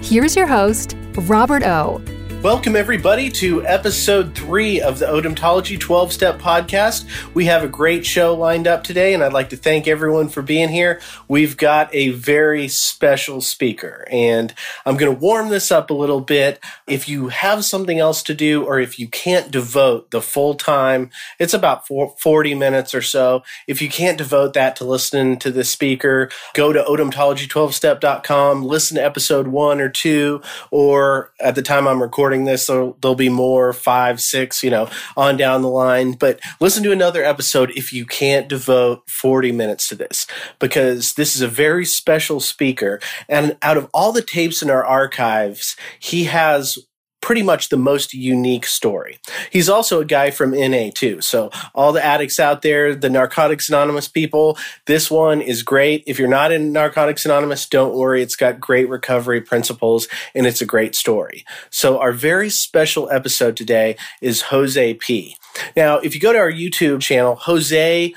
Here's 0.00 0.36
your 0.36 0.46
host, 0.46 0.96
Robert 1.16 1.64
O. 1.64 2.00
Welcome, 2.40 2.76
everybody, 2.76 3.30
to 3.30 3.66
episode 3.66 4.32
three 4.32 4.80
of 4.80 5.00
the 5.00 5.06
Odontology 5.06 5.78
12 5.78 6.12
Step 6.12 6.38
Podcast. 6.38 7.04
We 7.34 7.46
have 7.46 7.64
a 7.64 7.68
great 7.68 8.06
show 8.06 8.32
lined 8.32 8.68
up 8.68 8.84
today, 8.84 9.12
and 9.12 9.24
I'd 9.24 9.32
like 9.32 9.48
to 9.48 9.56
thank 9.56 9.88
everyone 9.88 10.28
for 10.28 10.40
being 10.40 10.68
here. 10.68 11.00
We've 11.26 11.56
got 11.56 11.92
a 11.92 12.10
very 12.10 12.68
special 12.68 13.40
speaker, 13.40 14.06
and 14.08 14.54
I'm 14.86 14.96
going 14.96 15.12
to 15.12 15.20
warm 15.20 15.48
this 15.48 15.72
up 15.72 15.90
a 15.90 15.94
little 15.94 16.20
bit. 16.20 16.60
If 16.86 17.08
you 17.08 17.26
have 17.26 17.64
something 17.64 17.98
else 17.98 18.22
to 18.22 18.34
do, 18.34 18.64
or 18.64 18.78
if 18.78 19.00
you 19.00 19.08
can't 19.08 19.50
devote 19.50 20.12
the 20.12 20.22
full 20.22 20.54
time, 20.54 21.10
it's 21.40 21.54
about 21.54 21.88
40 21.88 22.54
minutes 22.54 22.94
or 22.94 23.02
so. 23.02 23.42
If 23.66 23.82
you 23.82 23.88
can't 23.88 24.16
devote 24.16 24.52
that 24.52 24.76
to 24.76 24.84
listening 24.84 25.40
to 25.40 25.50
the 25.50 25.64
speaker, 25.64 26.30
go 26.54 26.72
to 26.72 26.84
odontology12step.com, 26.84 28.62
listen 28.62 28.96
to 28.96 29.04
episode 29.04 29.48
one 29.48 29.80
or 29.80 29.88
two, 29.88 30.40
or 30.70 31.32
at 31.40 31.56
the 31.56 31.62
time 31.62 31.88
I'm 31.88 32.00
recording, 32.00 32.27
recording 32.28 32.44
this, 32.44 32.66
so 32.66 32.94
there'll 33.00 33.14
be 33.14 33.30
more 33.30 33.72
five, 33.72 34.20
six, 34.20 34.62
you 34.62 34.68
know, 34.68 34.90
on 35.16 35.38
down 35.38 35.62
the 35.62 35.68
line. 35.68 36.12
But 36.12 36.38
listen 36.60 36.82
to 36.82 36.92
another 36.92 37.24
episode 37.24 37.70
if 37.70 37.90
you 37.90 38.04
can't 38.04 38.50
devote 38.50 39.08
40 39.08 39.50
minutes 39.52 39.88
to 39.88 39.94
this, 39.94 40.26
because 40.58 41.14
this 41.14 41.34
is 41.34 41.40
a 41.40 41.48
very 41.48 41.86
special 41.86 42.38
speaker. 42.38 43.00
And 43.30 43.56
out 43.62 43.78
of 43.78 43.88
all 43.94 44.12
the 44.12 44.20
tapes 44.20 44.60
in 44.60 44.68
our 44.68 44.84
archives, 44.84 45.74
he 45.98 46.24
has 46.24 46.78
pretty 47.20 47.42
much 47.42 47.68
the 47.68 47.76
most 47.76 48.14
unique 48.14 48.66
story. 48.66 49.18
He's 49.50 49.68
also 49.68 50.00
a 50.00 50.04
guy 50.04 50.30
from 50.30 50.52
NA 50.52 50.90
too. 50.94 51.20
So 51.20 51.50
all 51.74 51.92
the 51.92 52.04
addicts 52.04 52.38
out 52.38 52.62
there, 52.62 52.94
the 52.94 53.10
Narcotics 53.10 53.68
Anonymous 53.68 54.08
people, 54.08 54.56
this 54.86 55.10
one 55.10 55.40
is 55.40 55.62
great. 55.62 56.04
If 56.06 56.18
you're 56.18 56.28
not 56.28 56.52
in 56.52 56.72
Narcotics 56.72 57.24
Anonymous, 57.24 57.66
don't 57.68 57.94
worry. 57.94 58.22
It's 58.22 58.36
got 58.36 58.60
great 58.60 58.88
recovery 58.88 59.40
principles 59.40 60.08
and 60.34 60.46
it's 60.46 60.62
a 60.62 60.66
great 60.66 60.94
story. 60.94 61.44
So 61.70 61.98
our 61.98 62.12
very 62.12 62.50
special 62.50 63.10
episode 63.10 63.56
today 63.56 63.96
is 64.20 64.42
Jose 64.42 64.94
P. 64.94 65.36
Now, 65.76 65.98
if 65.98 66.14
you 66.14 66.20
go 66.20 66.32
to 66.32 66.38
our 66.38 66.52
YouTube 66.52 67.00
channel, 67.00 67.34
Jose 67.36 68.14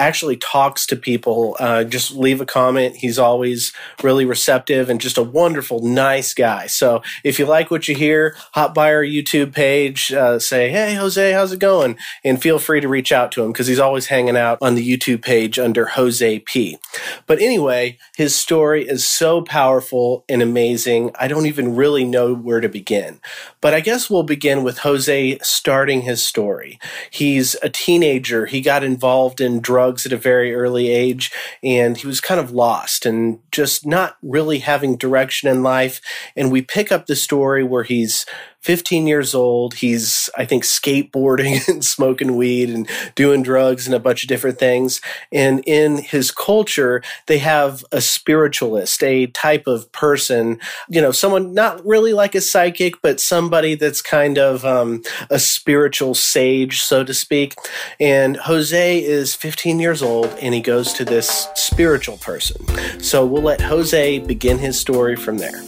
actually 0.00 0.36
talks 0.36 0.86
to 0.86 0.96
people. 0.96 1.56
Uh, 1.60 1.84
just 1.84 2.12
leave 2.12 2.40
a 2.40 2.46
comment. 2.46 2.96
He's 2.96 3.18
always 3.18 3.72
really 4.02 4.24
receptive 4.24 4.88
and 4.88 5.00
just 5.00 5.18
a 5.18 5.22
wonderful, 5.22 5.80
nice 5.80 6.34
guy. 6.34 6.66
So 6.66 7.02
if 7.22 7.38
you 7.38 7.44
like 7.44 7.70
what 7.70 7.86
you 7.86 7.94
hear, 7.94 8.34
hop 8.52 8.74
by 8.74 8.92
our 8.92 9.04
YouTube 9.04 9.54
page, 9.54 10.12
uh, 10.12 10.38
say, 10.38 10.70
Hey, 10.70 10.94
Jose, 10.94 11.32
how's 11.32 11.52
it 11.52 11.60
going? 11.60 11.96
And 12.24 12.40
feel 12.40 12.58
free 12.58 12.80
to 12.80 12.88
reach 12.88 13.12
out 13.12 13.30
to 13.32 13.44
him 13.44 13.52
because 13.52 13.66
he's 13.66 13.78
always 13.78 14.06
hanging 14.06 14.36
out 14.36 14.58
on 14.62 14.74
the 14.74 14.96
YouTube 14.96 15.22
page 15.22 15.58
under 15.58 15.84
Jose 15.86 16.38
P. 16.40 16.78
But 17.26 17.40
anyway, 17.40 17.98
his 18.16 18.34
story 18.34 18.88
is 18.88 19.06
so 19.06 19.42
powerful 19.42 20.24
and 20.28 20.40
amazing. 20.42 21.10
I 21.20 21.28
don't 21.28 21.46
even 21.46 21.76
really 21.76 22.04
know 22.04 22.34
where 22.34 22.60
to 22.60 22.68
begin. 22.68 23.20
But 23.60 23.74
I 23.74 23.80
guess 23.80 24.08
we'll 24.08 24.22
begin 24.22 24.64
with 24.64 24.78
Jose 24.78 25.38
starting 25.42 26.02
his 26.02 26.22
story. 26.22 26.78
He's 27.10 27.54
a 27.62 27.68
teenager. 27.68 28.46
He 28.46 28.62
got 28.62 28.82
involved 28.82 29.40
in 29.40 29.60
drugs 29.60 29.89
drugs 29.90 30.06
at 30.06 30.12
a 30.12 30.16
very 30.16 30.54
early 30.54 30.88
age, 30.88 31.32
and 31.64 31.96
he 31.96 32.06
was 32.06 32.20
kind 32.20 32.38
of 32.40 32.52
lost 32.52 33.04
and 33.04 33.40
just 33.50 33.84
not 33.84 34.16
really 34.22 34.60
having 34.60 34.96
direction 34.96 35.48
in 35.48 35.62
life. 35.64 36.00
And 36.36 36.52
we 36.52 36.62
pick 36.62 36.92
up 36.92 37.06
the 37.06 37.16
story 37.16 37.64
where 37.64 37.82
he's 37.82 38.24
15 38.60 39.06
years 39.06 39.34
old. 39.34 39.74
He's, 39.74 40.28
I 40.36 40.44
think, 40.44 40.64
skateboarding 40.64 41.66
and 41.68 41.84
smoking 41.84 42.36
weed 42.36 42.70
and 42.70 42.88
doing 43.14 43.42
drugs 43.42 43.86
and 43.86 43.94
a 43.94 44.00
bunch 44.00 44.22
of 44.22 44.28
different 44.28 44.58
things. 44.58 45.00
And 45.32 45.62
in 45.66 45.98
his 45.98 46.30
culture, 46.30 47.02
they 47.26 47.38
have 47.38 47.84
a 47.90 48.00
spiritualist, 48.00 49.02
a 49.02 49.26
type 49.28 49.66
of 49.66 49.90
person, 49.92 50.58
you 50.88 51.00
know, 51.00 51.12
someone 51.12 51.54
not 51.54 51.84
really 51.86 52.12
like 52.12 52.34
a 52.34 52.40
psychic, 52.40 53.00
but 53.02 53.20
somebody 53.20 53.74
that's 53.74 54.02
kind 54.02 54.38
of 54.38 54.64
um, 54.64 55.02
a 55.30 55.38
spiritual 55.38 56.14
sage, 56.14 56.82
so 56.82 57.02
to 57.04 57.14
speak. 57.14 57.54
And 57.98 58.36
Jose 58.36 59.02
is 59.02 59.34
15 59.34 59.80
years 59.80 60.02
old 60.02 60.26
and 60.40 60.54
he 60.54 60.60
goes 60.60 60.92
to 60.94 61.04
this 61.04 61.48
spiritual 61.54 62.18
person. 62.18 62.66
So 63.00 63.24
we'll 63.24 63.42
let 63.42 63.60
Jose 63.60 64.18
begin 64.20 64.58
his 64.58 64.78
story 64.78 65.16
from 65.16 65.38
there. 65.38 65.62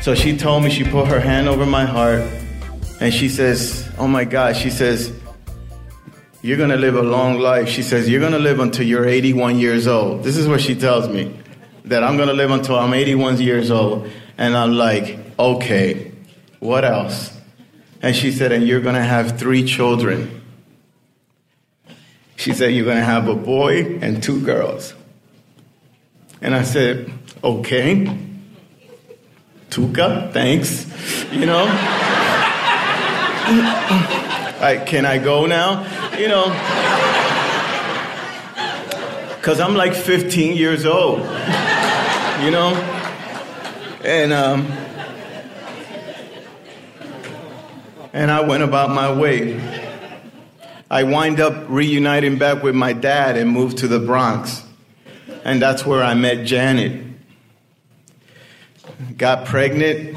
So 0.00 0.14
she 0.14 0.36
told 0.36 0.64
me, 0.64 0.70
she 0.70 0.84
put 0.84 1.08
her 1.08 1.20
hand 1.20 1.48
over 1.48 1.66
my 1.66 1.84
heart, 1.84 2.22
and 3.00 3.12
she 3.12 3.28
says, 3.28 3.88
Oh 3.98 4.06
my 4.06 4.24
God, 4.24 4.56
she 4.56 4.70
says, 4.70 5.12
You're 6.40 6.56
gonna 6.56 6.76
live 6.76 6.94
a 6.94 7.02
long 7.02 7.38
life. 7.38 7.68
She 7.68 7.82
says, 7.82 8.08
You're 8.08 8.20
gonna 8.20 8.38
live 8.38 8.60
until 8.60 8.86
you're 8.86 9.06
81 9.06 9.58
years 9.58 9.86
old. 9.86 10.22
This 10.22 10.36
is 10.36 10.46
what 10.48 10.60
she 10.60 10.74
tells 10.74 11.08
me 11.08 11.38
that 11.84 12.04
I'm 12.04 12.16
gonna 12.16 12.32
live 12.32 12.50
until 12.50 12.78
I'm 12.78 12.94
81 12.94 13.40
years 13.40 13.70
old. 13.70 14.08
And 14.38 14.56
I'm 14.56 14.72
like, 14.72 15.18
Okay, 15.38 16.12
what 16.60 16.84
else? 16.84 17.36
And 18.00 18.14
she 18.14 18.30
said, 18.30 18.52
And 18.52 18.66
you're 18.66 18.80
gonna 18.80 19.02
have 19.02 19.38
three 19.38 19.64
children. 19.64 20.42
She 22.36 22.52
said, 22.52 22.72
You're 22.72 22.86
gonna 22.86 23.04
have 23.04 23.26
a 23.26 23.34
boy 23.34 23.98
and 24.00 24.22
two 24.22 24.40
girls. 24.40 24.94
And 26.40 26.54
I 26.54 26.62
said, 26.62 27.12
Okay. 27.42 28.26
Thanks. 30.32 30.86
You 31.32 31.46
know? 31.46 31.66
I, 34.60 34.82
can 34.84 35.06
I 35.06 35.18
go 35.18 35.46
now? 35.46 35.84
You 36.16 36.28
know? 36.28 36.46
Because 39.36 39.60
I'm 39.60 39.76
like 39.76 39.94
15 39.94 40.56
years 40.56 40.84
old. 40.84 41.20
You 41.20 42.50
know? 42.50 42.74
And, 44.04 44.32
um, 44.32 44.66
and 48.12 48.30
I 48.30 48.40
went 48.40 48.64
about 48.64 48.90
my 48.90 49.12
way. 49.12 49.60
I 50.90 51.04
wind 51.04 51.40
up 51.40 51.68
reuniting 51.68 52.38
back 52.38 52.62
with 52.62 52.74
my 52.74 52.92
dad 52.92 53.36
and 53.36 53.50
moved 53.50 53.78
to 53.78 53.88
the 53.88 54.00
Bronx. 54.00 54.64
And 55.44 55.62
that's 55.62 55.86
where 55.86 56.02
I 56.02 56.14
met 56.14 56.44
Janet 56.44 57.07
got 59.16 59.46
pregnant. 59.46 60.14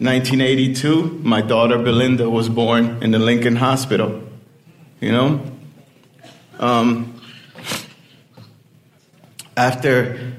1982, 0.00 1.20
my 1.24 1.40
daughter 1.40 1.76
Belinda 1.76 2.30
was 2.30 2.48
born 2.48 3.02
in 3.02 3.10
the 3.10 3.18
Lincoln 3.18 3.56
Hospital. 3.56 4.22
You 5.00 5.12
know? 5.12 5.52
Um, 6.58 7.20
after, 9.56 10.34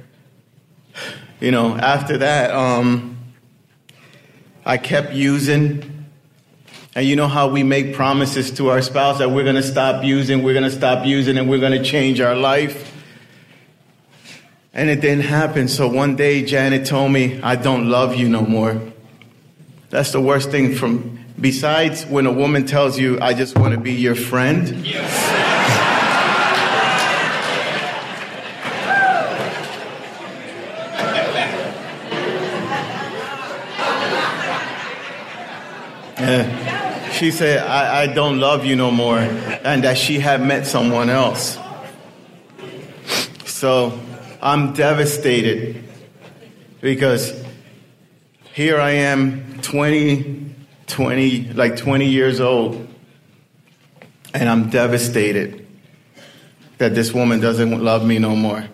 you 1.41 1.51
know, 1.51 1.75
after 1.75 2.19
that, 2.19 2.51
um, 2.51 3.17
I 4.65 4.77
kept 4.77 5.13
using. 5.13 6.07
And 6.95 7.05
you 7.05 7.15
know 7.15 7.27
how 7.27 7.49
we 7.49 7.63
make 7.63 7.93
promises 7.93 8.51
to 8.51 8.69
our 8.69 8.81
spouse 8.81 9.19
that 9.19 9.31
we're 9.31 9.43
going 9.43 9.55
to 9.55 9.63
stop 9.63 10.03
using, 10.03 10.43
we're 10.43 10.53
going 10.53 10.69
to 10.69 10.75
stop 10.75 11.05
using, 11.05 11.37
and 11.37 11.49
we're 11.49 11.59
going 11.59 11.71
to 11.71 11.83
change 11.83 12.19
our 12.19 12.35
life? 12.35 12.98
And 14.73 14.89
it 14.89 15.01
didn't 15.01 15.25
happen. 15.25 15.67
So 15.67 15.87
one 15.87 16.15
day, 16.15 16.43
Janet 16.43 16.85
told 16.85 17.11
me, 17.11 17.41
I 17.41 17.55
don't 17.55 17.89
love 17.89 18.15
you 18.15 18.29
no 18.29 18.41
more. 18.41 18.79
That's 19.89 20.11
the 20.11 20.21
worst 20.21 20.51
thing 20.51 20.75
from, 20.75 21.19
besides 21.39 22.05
when 22.05 22.27
a 22.27 22.31
woman 22.31 22.65
tells 22.65 22.99
you, 22.99 23.19
I 23.19 23.33
just 23.33 23.57
want 23.57 23.73
to 23.73 23.79
be 23.79 23.93
your 23.93 24.15
friend. 24.15 24.85
Yes. 24.85 25.39
she 37.13 37.31
said, 37.31 37.59
I, 37.65 38.03
I 38.03 38.07
don't 38.07 38.39
love 38.39 38.65
you 38.65 38.75
no 38.75 38.91
more, 38.91 39.17
and 39.17 39.83
that 39.83 39.97
she 39.97 40.19
had 40.19 40.41
met 40.41 40.65
someone 40.67 41.09
else. 41.09 41.57
So 43.45 43.99
I'm 44.41 44.71
devastated 44.71 45.83
because 46.79 47.33
here 48.53 48.79
I 48.79 48.91
am 48.91 49.59
20, 49.61 50.55
20, 50.87 51.53
like 51.53 51.75
20 51.75 52.05
years 52.05 52.39
old, 52.39 52.87
and 54.33 54.47
I'm 54.47 54.69
devastated 54.69 55.67
that 56.77 56.95
this 56.95 57.13
woman 57.13 57.41
doesn't 57.41 57.83
love 57.83 58.05
me 58.05 58.17
no 58.17 58.33
more. 58.33 58.65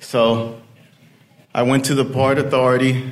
So 0.00 0.60
I 1.54 1.62
went 1.62 1.86
to 1.86 1.94
the 1.94 2.04
Port 2.04 2.36
Authority 2.36 3.10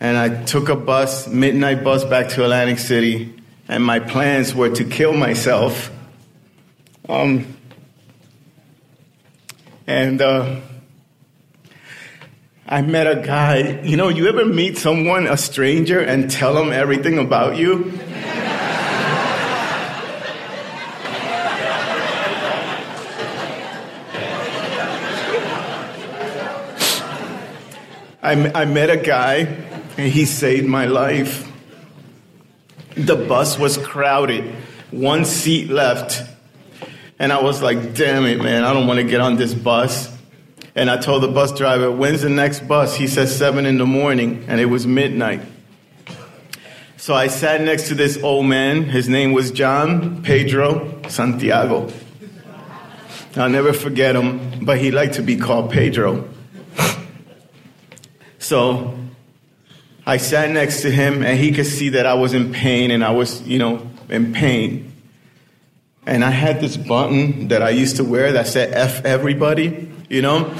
and 0.00 0.16
I 0.16 0.42
took 0.44 0.68
a 0.68 0.74
bus, 0.74 1.28
midnight 1.28 1.84
bus 1.84 2.04
back 2.04 2.30
to 2.30 2.42
Atlantic 2.42 2.80
City, 2.80 3.32
and 3.68 3.84
my 3.84 4.00
plans 4.00 4.52
were 4.52 4.70
to 4.70 4.84
kill 4.84 5.12
myself. 5.12 5.92
Um, 7.08 7.51
And 9.86 10.22
uh, 10.22 10.60
I 12.66 12.82
met 12.82 13.06
a 13.06 13.20
guy. 13.20 13.80
You 13.82 13.96
know, 13.96 14.08
you 14.08 14.28
ever 14.28 14.44
meet 14.44 14.78
someone, 14.78 15.26
a 15.26 15.36
stranger, 15.36 16.00
and 16.00 16.30
tell 16.30 16.54
them 16.54 16.72
everything 16.72 17.18
about 17.18 17.56
you? 17.56 17.92
I, 28.24 28.52
I 28.54 28.64
met 28.66 28.88
a 28.88 28.96
guy, 28.96 29.48
and 29.98 30.12
he 30.12 30.26
saved 30.26 30.66
my 30.66 30.86
life. 30.86 31.50
The 32.94 33.16
bus 33.16 33.58
was 33.58 33.76
crowded, 33.76 34.44
one 34.92 35.24
seat 35.24 35.68
left. 35.68 36.31
And 37.18 37.32
I 37.32 37.40
was 37.42 37.62
like, 37.62 37.94
damn 37.94 38.24
it, 38.26 38.42
man, 38.42 38.64
I 38.64 38.72
don't 38.72 38.86
want 38.86 38.98
to 38.98 39.04
get 39.04 39.20
on 39.20 39.36
this 39.36 39.54
bus. 39.54 40.10
And 40.74 40.90
I 40.90 40.96
told 40.96 41.22
the 41.22 41.28
bus 41.28 41.52
driver, 41.52 41.90
when's 41.90 42.22
the 42.22 42.30
next 42.30 42.66
bus? 42.66 42.96
He 42.96 43.06
said 43.06 43.28
seven 43.28 43.66
in 43.66 43.78
the 43.78 43.86
morning, 43.86 44.44
and 44.48 44.60
it 44.60 44.66
was 44.66 44.86
midnight. 44.86 45.42
So 46.96 47.14
I 47.14 47.26
sat 47.26 47.60
next 47.60 47.88
to 47.88 47.94
this 47.94 48.22
old 48.22 48.46
man. 48.46 48.84
His 48.84 49.08
name 49.08 49.32
was 49.32 49.50
John 49.50 50.22
Pedro 50.22 51.02
Santiago. 51.08 51.92
I'll 53.36 53.48
never 53.48 53.72
forget 53.72 54.14
him, 54.14 54.64
but 54.64 54.78
he 54.78 54.90
liked 54.90 55.14
to 55.14 55.22
be 55.22 55.36
called 55.36 55.70
Pedro. 55.70 56.28
So 58.38 58.98
I 60.04 60.16
sat 60.16 60.50
next 60.50 60.82
to 60.82 60.90
him, 60.90 61.22
and 61.22 61.38
he 61.38 61.52
could 61.52 61.66
see 61.66 61.90
that 61.90 62.06
I 62.06 62.14
was 62.14 62.34
in 62.34 62.52
pain, 62.52 62.90
and 62.90 63.04
I 63.04 63.12
was, 63.12 63.40
you 63.42 63.58
know, 63.58 63.88
in 64.08 64.32
pain. 64.32 64.91
And 66.04 66.24
I 66.24 66.30
had 66.30 66.60
this 66.60 66.76
button 66.76 67.48
that 67.48 67.62
I 67.62 67.70
used 67.70 67.96
to 67.96 68.04
wear 68.04 68.32
that 68.32 68.48
said 68.48 68.72
F 68.74 69.04
everybody, 69.04 69.92
you 70.08 70.20
know? 70.20 70.52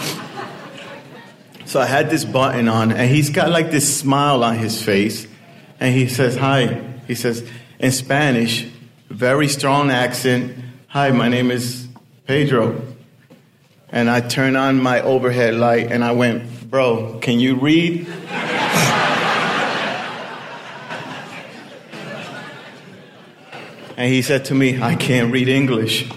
So 1.64 1.80
I 1.80 1.86
had 1.86 2.10
this 2.10 2.24
button 2.24 2.68
on, 2.68 2.92
and 2.92 3.10
he's 3.10 3.30
got 3.30 3.50
like 3.50 3.70
this 3.70 3.98
smile 3.98 4.44
on 4.44 4.56
his 4.56 4.82
face. 4.82 5.26
And 5.80 5.94
he 5.94 6.06
says, 6.08 6.36
Hi. 6.36 6.90
He 7.08 7.16
says, 7.16 7.48
in 7.80 7.90
Spanish, 7.90 8.62
very 9.08 9.48
strong 9.48 9.90
accent, 9.90 10.56
Hi, 10.88 11.10
my 11.10 11.28
name 11.28 11.50
is 11.50 11.88
Pedro. 12.26 12.80
And 13.88 14.08
I 14.08 14.20
turned 14.20 14.56
on 14.56 14.80
my 14.80 15.00
overhead 15.00 15.54
light 15.54 15.90
and 15.90 16.04
I 16.04 16.12
went, 16.12 16.70
Bro, 16.70 17.18
can 17.20 17.40
you 17.40 17.56
read? 17.56 18.06
And 24.02 24.12
he 24.12 24.20
said 24.20 24.46
to 24.46 24.52
me, 24.52 24.82
I 24.82 24.96
can't 24.96 25.32
read 25.32 25.46
English. 25.46 26.08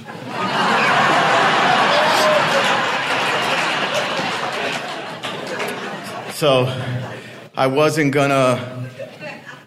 so 6.33 6.65
I 7.55 7.67
wasn't 7.67 8.11
gonna, 8.11 8.89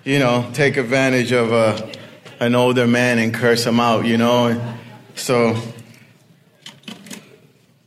you 0.03 0.19
know, 0.19 0.51
take 0.53 0.77
advantage 0.79 1.31
of 1.31 1.53
a, 1.53 1.93
an 2.41 2.57
older 2.57 2.89
man 2.89 3.21
and 3.21 3.33
curse 3.33 3.65
him 3.65 3.79
out, 3.79 4.05
you 4.05 4.17
know. 4.17 4.75
So 5.15 5.57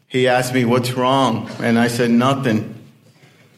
he 0.08 0.30
asked 0.30 0.54
me, 0.54 0.64
What's 0.64 0.94
wrong? 0.94 1.50
And 1.60 1.78
I 1.78 1.90
said, 1.90 2.10
Nothing. 2.10 2.74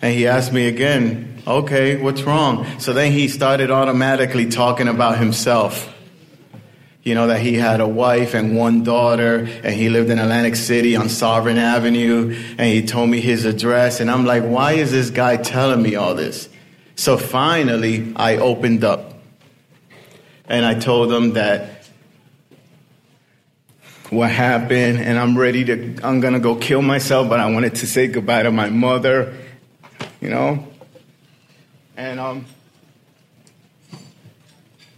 And 0.02 0.16
he 0.16 0.26
asked 0.26 0.52
me 0.52 0.68
again, 0.68 1.44
okay, 1.46 2.02
what's 2.02 2.24
wrong? 2.24 2.66
So 2.80 2.94
then 2.94 3.12
he 3.12 3.28
started 3.28 3.70
automatically 3.70 4.48
talking 4.50 4.88
about 4.88 5.20
himself. 5.20 5.93
You 7.04 7.16
know, 7.16 7.28
that 7.28 7.42
he 7.42 7.56
had 7.56 7.82
a 7.82 7.88
wife 7.88 8.34
and 8.34 8.56
one 8.56 8.84
daughter, 8.84 9.40
and 9.64 9.74
he 9.74 9.90
lived 9.90 10.10
in 10.10 10.20
Atlantic 10.20 10.56
City 10.56 10.96
on 10.96 11.10
Sovereign 11.10 11.58
Avenue, 11.58 12.34
and 12.58 12.62
he 12.62 12.86
told 12.86 13.10
me 13.10 13.20
his 13.20 13.46
address. 13.46 14.00
And 14.00 14.10
I'm 14.10 14.26
like, 14.26 14.44
why 14.44 14.74
is 14.74 14.92
this 14.92 15.10
guy 15.10 15.38
telling 15.38 15.82
me 15.82 15.96
all 15.96 16.16
this? 16.16 16.48
So 16.96 17.18
finally, 17.18 18.14
I 18.16 18.38
opened 18.38 18.84
up. 18.84 19.14
And 20.46 20.66
I 20.66 20.76
told 20.76 21.12
him 21.12 21.34
that 21.34 21.88
what 24.10 24.30
happened, 24.30 25.00
and 25.00 25.18
I'm 25.18 25.38
ready 25.38 25.66
to, 25.66 26.00
I'm 26.04 26.20
gonna 26.20 26.40
go 26.40 26.56
kill 26.56 26.82
myself, 26.82 27.30
but 27.30 27.40
I 27.40 27.52
wanted 27.52 27.76
to 27.76 27.88
say 27.88 28.08
goodbye 28.08 28.44
to 28.44 28.52
my 28.52 28.70
mother 28.70 29.34
you 30.24 30.30
know? 30.30 30.66
And 31.98 32.18
um, 32.18 32.46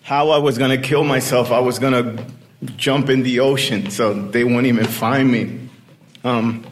how 0.06 0.30
I 0.30 0.38
was 0.38 0.60
gonna 0.60 0.78
kill 0.78 1.04
myself, 1.04 1.52
I 1.52 1.57
was 1.57 1.80
gonna 1.80 2.24
jump 2.78 3.10
in 3.10 3.24
the 3.24 3.40
ocean 3.40 3.90
so 3.90 4.13
they 4.13 4.44
wouldn't 4.44 4.68
even 4.68 4.86
find 4.86 5.31
me. 5.31 5.68
Um, 6.24 6.63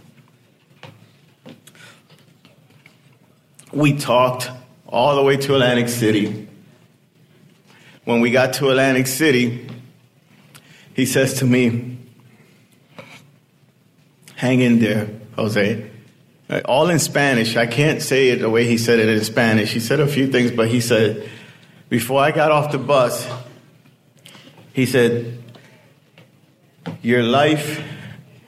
we 3.72 3.98
talked 3.98 4.52
all 4.88 5.16
the 5.16 5.24
way 5.24 5.36
to 5.36 5.56
Atlantic 5.56 5.90
City. 5.90 6.48
When 8.04 8.22
we 8.22 8.30
got 8.30 8.54
to 8.56 8.70
Atlantic 8.70 9.08
City, 9.08 9.68
he 10.94 11.08
says 11.08 11.40
to 11.40 11.46
me, 11.46 11.98
Hang 14.36 14.60
in 14.60 14.78
there, 14.78 15.10
Jose. 15.38 15.90
All 16.66 16.88
in 16.92 17.00
Spanish. 17.00 17.58
I 17.58 17.66
can't 17.66 18.00
say 18.00 18.30
it 18.30 18.42
the 18.42 18.50
way 18.52 18.68
he 18.68 18.78
said 18.78 19.00
it 19.00 19.10
in 19.10 19.24
Spanish. 19.24 19.74
He 19.74 19.80
said 19.80 20.00
a 20.00 20.08
few 20.08 20.28
things, 20.28 20.52
but 20.52 20.68
he 20.68 20.80
said, 20.80 21.28
before 21.94 22.20
I 22.20 22.32
got 22.32 22.50
off 22.50 22.72
the 22.72 22.80
bus, 22.80 23.30
he 24.74 24.88
said, 24.88 25.38
Your 27.04 27.22
life 27.22 27.84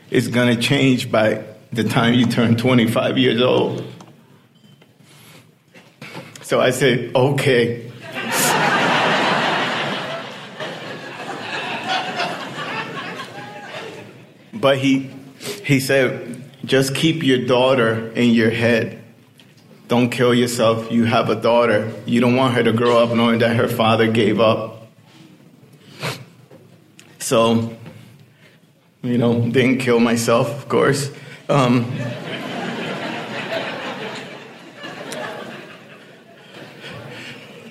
is 0.09 0.29
going 0.29 0.55
to 0.55 0.59
change 0.59 1.11
by 1.11 1.43
the 1.71 1.83
time 1.83 2.15
you 2.15 2.25
turn 2.25 2.57
25 2.57 3.19
years 3.19 3.39
old. 3.39 3.85
So 6.41 6.59
I 6.59 6.71
said, 6.71 7.11
Okay. 7.13 7.91
but 14.53 14.79
he, 14.79 15.11
he 15.63 15.79
said, 15.79 16.43
just 16.65 16.95
keep 16.95 17.21
your 17.21 17.45
daughter 17.45 18.09
in 18.13 18.31
your 18.31 18.49
head. 18.49 19.04
Don't 19.87 20.09
kill 20.09 20.33
yourself. 20.33 20.91
You 20.91 21.03
have 21.03 21.29
a 21.29 21.35
daughter. 21.35 21.91
You 22.05 22.19
don't 22.19 22.35
want 22.35 22.55
her 22.55 22.63
to 22.63 22.73
grow 22.73 23.03
up 23.03 23.15
knowing 23.15 23.39
that 23.39 23.55
her 23.55 23.67
father 23.67 24.11
gave 24.11 24.39
up. 24.39 24.87
So, 27.19 27.75
you 29.03 29.17
know, 29.17 29.41
didn't 29.41 29.79
kill 29.79 29.99
myself, 29.99 30.49
of 30.49 30.69
course. 30.69 31.11
Um, 31.49 31.91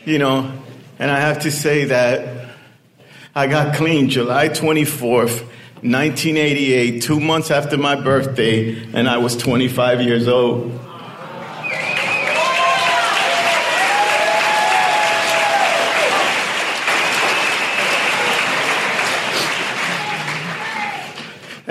you 0.05 0.19
know, 0.19 0.53
and 1.01 1.11
I 1.11 1.19
have 1.19 1.41
to 1.41 1.51
say 1.51 1.87
that 1.87 2.51
I 3.35 3.49
got 3.49 3.75
clean 3.75 4.09
July 4.09 4.49
24th, 4.51 5.41
1988, 5.83 7.03
two 7.03 7.19
months 7.19 7.51
after 7.51 7.77
my 7.77 7.97
birthday, 7.97 8.81
and 8.93 9.09
I 9.09 9.19
was 9.19 9.37
25 9.37 10.03
years 10.03 10.29
old. 10.29 10.84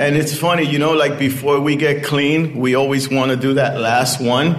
And 0.04 0.18
it's 0.18 0.38
funny, 0.38 0.64
you 0.64 0.80
know, 0.80 0.92
like 0.92 1.18
before 1.18 1.62
we 1.62 1.78
get 1.78 2.04
clean, 2.04 2.58
we 2.58 2.76
always 2.76 3.10
want 3.10 3.32
to 3.32 3.38
do 3.38 3.54
that 3.54 3.80
last 3.80 4.20
one. 4.20 4.54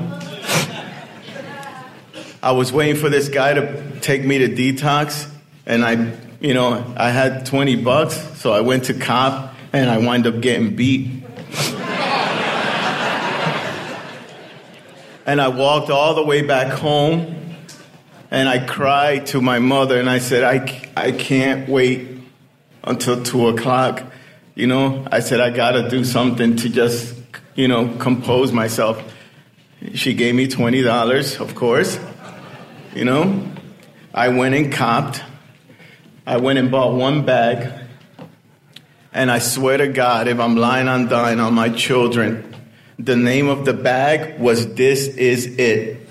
I 2.42 2.52
was 2.52 2.72
waiting 2.72 2.96
for 2.96 3.10
this 3.10 3.28
guy 3.28 3.52
to 3.52 4.00
take 4.00 4.24
me 4.24 4.38
to 4.38 4.48
detox, 4.48 5.30
and 5.66 5.84
I 5.84 6.16
you 6.40 6.54
know, 6.54 6.94
I 6.96 7.10
had 7.10 7.44
20 7.44 7.76
bucks, 7.76 8.16
so 8.38 8.54
I 8.54 8.62
went 8.62 8.84
to 8.84 8.94
cop 8.94 9.54
and 9.74 9.90
I 9.90 9.98
wind 9.98 10.26
up 10.26 10.40
getting 10.40 10.76
beat. 10.76 11.10
and 15.26 15.42
I 15.42 15.48
walked 15.48 15.90
all 15.90 16.14
the 16.14 16.24
way 16.24 16.40
back 16.40 16.72
home 16.72 17.56
and 18.30 18.48
I 18.48 18.64
cried 18.64 19.26
to 19.26 19.42
my 19.42 19.58
mother 19.58 20.00
and 20.00 20.08
I 20.08 20.20
said, 20.20 20.42
I, 20.42 20.90
I 20.96 21.12
can't 21.12 21.68
wait 21.68 22.08
until 22.82 23.22
two 23.22 23.48
o'clock. 23.48 24.04
You 24.54 24.68
know, 24.68 25.06
I 25.10 25.20
said, 25.20 25.40
I 25.40 25.50
gotta 25.50 25.88
do 25.88 26.04
something 26.04 26.56
to 26.56 26.68
just, 26.68 27.14
you 27.56 27.66
know, 27.66 27.96
compose 27.98 28.52
myself. 28.52 29.02
She 29.94 30.14
gave 30.14 30.34
me 30.34 30.46
$20, 30.46 31.40
of 31.40 31.54
course. 31.54 31.98
You 32.94 33.04
know, 33.04 33.50
I 34.12 34.28
went 34.28 34.54
and 34.54 34.72
copped. 34.72 35.22
I 36.26 36.38
went 36.38 36.58
and 36.58 36.70
bought 36.70 36.94
one 36.94 37.26
bag, 37.26 37.70
and 39.12 39.30
I 39.30 39.40
swear 39.40 39.76
to 39.76 39.88
God, 39.88 40.26
if 40.26 40.40
I'm 40.40 40.56
lying 40.56 40.88
on 40.88 41.08
dying 41.08 41.38
on 41.38 41.52
my 41.52 41.68
children, 41.68 42.56
the 42.98 43.16
name 43.16 43.48
of 43.48 43.66
the 43.66 43.74
bag 43.74 44.40
was 44.40 44.74
This 44.74 45.08
Is 45.08 45.46
It. 45.58 46.08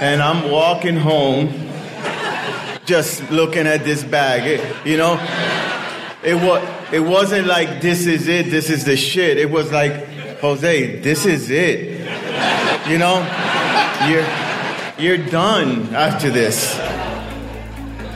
And 0.00 0.22
I'm 0.22 0.50
walking 0.50 0.96
home, 0.96 1.48
just 2.84 3.30
looking 3.30 3.66
at 3.66 3.84
this 3.84 4.04
bag. 4.04 4.46
It, 4.46 4.86
you 4.86 4.96
know, 4.96 5.14
it 6.22 6.34
was 6.34 6.92
it 6.92 7.00
wasn't 7.00 7.46
like 7.46 7.80
this 7.80 8.06
is 8.06 8.28
it, 8.28 8.50
this 8.50 8.70
is 8.70 8.84
the 8.84 8.96
shit. 8.96 9.38
It 9.38 9.50
was 9.50 9.72
like, 9.72 9.92
Jose, 10.40 11.00
this 11.00 11.26
is 11.26 11.50
it. 11.50 12.00
You 12.88 12.98
know, 12.98 13.18
you're 14.08 14.26
you're 14.98 15.26
done 15.30 15.94
after 15.94 16.30
this. 16.30 16.76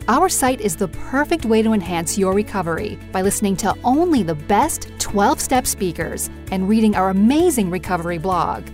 Our 0.08 0.28
site 0.30 0.62
is 0.62 0.74
the 0.74 0.88
perfect 0.88 1.44
way 1.44 1.60
to 1.60 1.74
enhance 1.74 2.16
your 2.16 2.32
recovery 2.32 2.98
by 3.12 3.20
listening 3.20 3.56
to 3.56 3.74
only 3.84 4.22
the 4.22 4.36
best 4.36 4.88
12 4.98 5.38
step 5.38 5.66
speakers 5.66 6.30
and 6.50 6.66
reading 6.66 6.96
our 6.96 7.10
amazing 7.10 7.68
recovery 7.68 8.16
blog. 8.16 8.66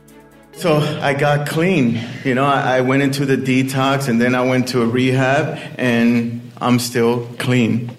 So 0.55 0.77
I 0.77 1.13
got 1.15 1.47
clean. 1.47 1.99
You 2.23 2.35
know, 2.35 2.45
I, 2.45 2.77
I, 2.77 2.81
went 2.81 3.01
into 3.01 3.25
the 3.25 3.35
detox 3.35 4.07
and 4.07 4.21
then 4.21 4.35
I 4.35 4.41
went 4.43 4.67
to 4.69 4.81
a 4.81 4.85
rehab 4.85 5.59
and 5.77 6.51
I'm 6.61 6.77
still 6.79 7.25
clean. 7.39 7.91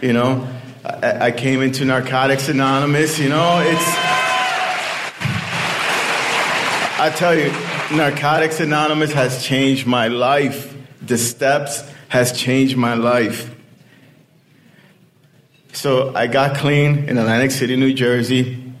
You 0.00 0.12
know, 0.12 0.48
I, 0.84 1.26
I 1.26 1.30
came 1.32 1.60
into 1.60 1.84
Narcotics 1.84 2.48
Anonymous. 2.48 3.18
You 3.18 3.28
know, 3.28 3.60
it's. 3.60 3.84
I 7.02 7.12
tell 7.16 7.34
you, 7.34 7.50
Narcotics 7.96 8.60
Anonymous 8.60 9.12
has 9.12 9.44
changed 9.44 9.86
my 9.86 10.08
life. 10.08 10.74
The 11.02 11.18
steps 11.18 11.82
has 12.08 12.32
changed 12.32 12.76
my 12.76 12.94
life. 12.94 13.52
So 15.72 16.14
I 16.14 16.28
got 16.28 16.56
clean 16.56 17.08
in 17.08 17.18
Atlantic 17.18 17.50
City, 17.50 17.74
New 17.74 17.92
Jersey. 17.92 18.72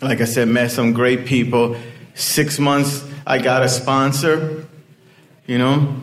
Like 0.00 0.20
I 0.20 0.24
said, 0.24 0.48
met 0.48 0.70
some 0.70 0.92
great 0.92 1.26
people 1.26 1.76
Six 2.16 2.58
months, 2.58 3.04
I 3.26 3.36
got 3.36 3.62
a 3.62 3.68
sponsor, 3.68 4.66
you 5.46 5.58
know. 5.58 6.00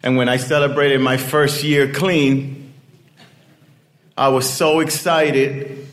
And 0.00 0.16
when 0.16 0.28
I 0.28 0.36
celebrated 0.36 1.00
my 1.00 1.16
first 1.16 1.64
year 1.64 1.92
clean, 1.92 2.72
I 4.16 4.28
was 4.28 4.48
so 4.48 4.78
excited 4.78 5.88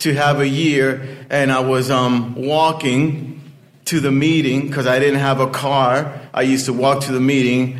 to 0.00 0.12
have 0.12 0.40
a 0.40 0.48
year, 0.48 1.24
and 1.30 1.52
I 1.52 1.60
was 1.60 1.88
um, 1.88 2.34
walking 2.34 3.42
to 3.84 4.00
the 4.00 4.10
meeting 4.10 4.66
because 4.66 4.88
I 4.88 4.98
didn't 4.98 5.20
have 5.20 5.38
a 5.38 5.50
car. 5.50 6.20
I 6.34 6.42
used 6.42 6.66
to 6.66 6.72
walk 6.72 7.04
to 7.04 7.12
the 7.12 7.20
meeting, 7.20 7.78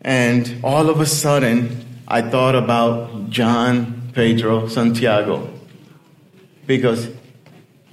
and 0.00 0.60
all 0.64 0.88
of 0.88 1.00
a 1.00 1.06
sudden, 1.06 1.84
I 2.08 2.22
thought 2.22 2.54
about 2.54 3.28
John 3.28 4.10
Pedro 4.14 4.68
Santiago 4.68 5.59
because 6.70 7.10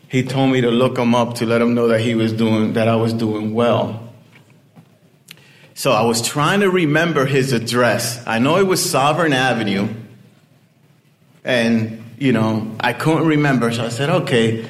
he 0.07 0.22
told 0.22 0.51
me 0.51 0.62
to 0.62 0.69
look 0.69 1.00
him 1.00 1.15
up 1.15 1.34
to 1.34 1.48
let 1.48 1.60
him 1.60 1.74
know 1.74 1.88
that 1.88 2.00
he 2.00 2.13
was 2.13 2.31
doing 2.31 2.74
that 2.74 2.88
I 2.88 2.96
was 2.96 3.12
doing 3.12 3.55
well. 3.55 4.13
So 5.74 5.91
I 5.91 6.03
was 6.03 6.22
trying 6.22 6.60
to 6.60 6.69
remember 6.69 7.25
his 7.25 7.53
address. 7.53 8.22
I 8.27 8.38
know 8.38 8.57
it 8.57 8.67
was 8.67 8.88
Sovereign 8.88 9.34
Avenue. 9.34 9.88
And, 11.43 12.03
you 12.19 12.31
know, 12.31 12.75
I 12.79 12.93
couldn't 12.93 13.25
remember. 13.25 13.72
So 13.72 13.84
I 13.84 13.89
said, 13.89 14.12
okay, 14.12 14.69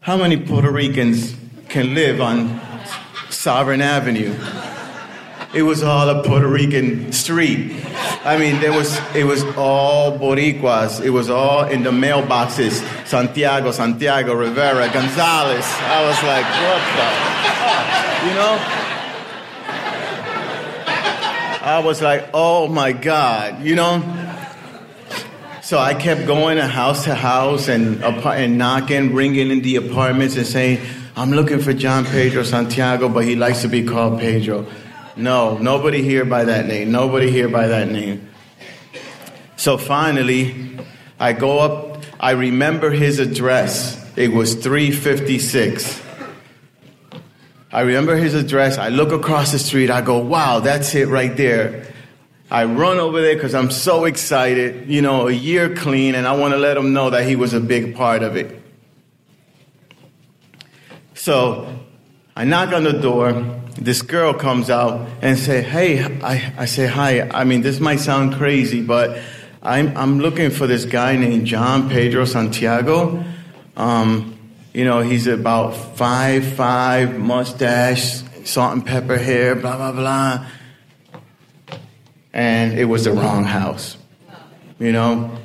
how 0.00 0.18
many 0.18 0.36
Puerto 0.36 0.70
Ricans 0.70 1.34
can 1.70 1.94
live 1.94 2.20
on 2.20 2.60
Sovereign 3.30 3.80
Avenue? 3.80 4.34
It 5.54 5.62
was 5.62 5.82
all 5.82 6.08
a 6.08 6.22
Puerto 6.22 6.48
Rican 6.48 7.12
street. 7.12 7.80
I 8.24 8.36
mean, 8.38 8.60
there 8.60 8.72
was 8.72 8.98
it 9.14 9.24
was 9.24 9.44
all 9.56 10.18
Boricuas. 10.18 11.00
It 11.00 11.10
was 11.10 11.30
all 11.30 11.64
in 11.66 11.82
the 11.84 11.90
mailboxes. 11.90 12.82
Santiago, 13.06 13.70
Santiago, 13.70 14.34
Rivera, 14.34 14.92
Gonzalez. 14.92 15.64
I 15.64 16.04
was 16.04 16.22
like, 16.24 16.44
what 16.64 16.82
the? 16.96 17.34
You 18.28 18.34
know? 18.34 18.80
I 21.66 21.80
was 21.82 22.02
like, 22.02 22.28
oh 22.34 22.68
my 22.68 22.92
God, 22.92 23.62
you 23.62 23.74
know? 23.74 24.02
So 25.62 25.78
I 25.78 25.94
kept 25.94 26.26
going 26.26 26.58
house 26.58 27.04
to 27.04 27.14
house 27.14 27.68
and, 27.68 28.04
and 28.04 28.58
knocking, 28.58 29.14
ringing 29.14 29.50
in 29.50 29.62
the 29.62 29.76
apartments 29.76 30.36
and 30.36 30.46
saying, 30.46 30.84
I'm 31.16 31.30
looking 31.30 31.60
for 31.60 31.72
John 31.72 32.04
Pedro 32.04 32.42
Santiago, 32.42 33.08
but 33.08 33.24
he 33.24 33.34
likes 33.34 33.62
to 33.62 33.68
be 33.68 33.82
called 33.82 34.20
Pedro. 34.20 34.66
No, 35.16 35.58
nobody 35.58 36.02
here 36.02 36.24
by 36.24 36.44
that 36.44 36.66
name. 36.66 36.90
Nobody 36.90 37.30
here 37.30 37.48
by 37.48 37.68
that 37.68 37.88
name. 37.88 38.30
So 39.56 39.78
finally, 39.78 40.78
I 41.18 41.32
go 41.32 41.60
up, 41.60 42.02
I 42.18 42.32
remember 42.32 42.90
his 42.90 43.18
address. 43.18 44.00
It 44.16 44.32
was 44.32 44.54
356. 44.54 46.02
I 47.72 47.80
remember 47.80 48.16
his 48.16 48.34
address. 48.34 48.78
I 48.78 48.88
look 48.88 49.12
across 49.12 49.52
the 49.52 49.58
street. 49.58 49.90
I 49.90 50.00
go, 50.00 50.18
wow, 50.18 50.60
that's 50.60 50.94
it 50.94 51.08
right 51.08 51.36
there. 51.36 51.86
I 52.50 52.66
run 52.66 52.98
over 52.98 53.20
there 53.20 53.34
because 53.34 53.54
I'm 53.54 53.70
so 53.70 54.04
excited. 54.04 54.88
You 54.88 55.02
know, 55.02 55.28
a 55.28 55.32
year 55.32 55.74
clean, 55.74 56.14
and 56.14 56.26
I 56.26 56.36
want 56.36 56.54
to 56.54 56.58
let 56.58 56.76
him 56.76 56.92
know 56.92 57.10
that 57.10 57.26
he 57.26 57.34
was 57.34 57.52
a 57.52 57.60
big 57.60 57.96
part 57.96 58.22
of 58.22 58.36
it. 58.36 58.60
So 61.14 61.80
I 62.36 62.44
knock 62.44 62.72
on 62.72 62.84
the 62.84 62.92
door 62.92 63.60
this 63.84 64.00
girl 64.02 64.32
comes 64.32 64.70
out 64.70 65.06
and 65.20 65.38
say, 65.38 65.62
"Hey," 65.62 66.02
I, 66.02 66.52
I 66.56 66.64
say, 66.64 66.86
"Hi." 66.86 67.28
I 67.28 67.44
mean, 67.44 67.60
this 67.60 67.80
might 67.80 68.00
sound 68.00 68.34
crazy, 68.34 68.82
but 68.82 69.20
I'm 69.62 69.96
I'm 69.96 70.18
looking 70.18 70.50
for 70.50 70.66
this 70.66 70.84
guy 70.84 71.16
named 71.16 71.46
John 71.46 71.90
Pedro 71.90 72.24
Santiago. 72.24 73.22
Um, 73.76 74.38
you 74.72 74.84
know, 74.84 75.00
he's 75.00 75.26
about 75.26 75.76
five 75.96 76.46
five, 76.54 77.18
mustache, 77.18 78.22
salt 78.44 78.72
and 78.72 78.86
pepper 78.86 79.18
hair, 79.18 79.54
blah 79.54 79.76
blah 79.76 79.92
blah. 79.92 80.46
And 82.32 82.78
it 82.78 82.86
was 82.86 83.04
the 83.04 83.12
wrong 83.12 83.44
house, 83.44 83.96
you 84.78 84.92
know. 84.92 85.38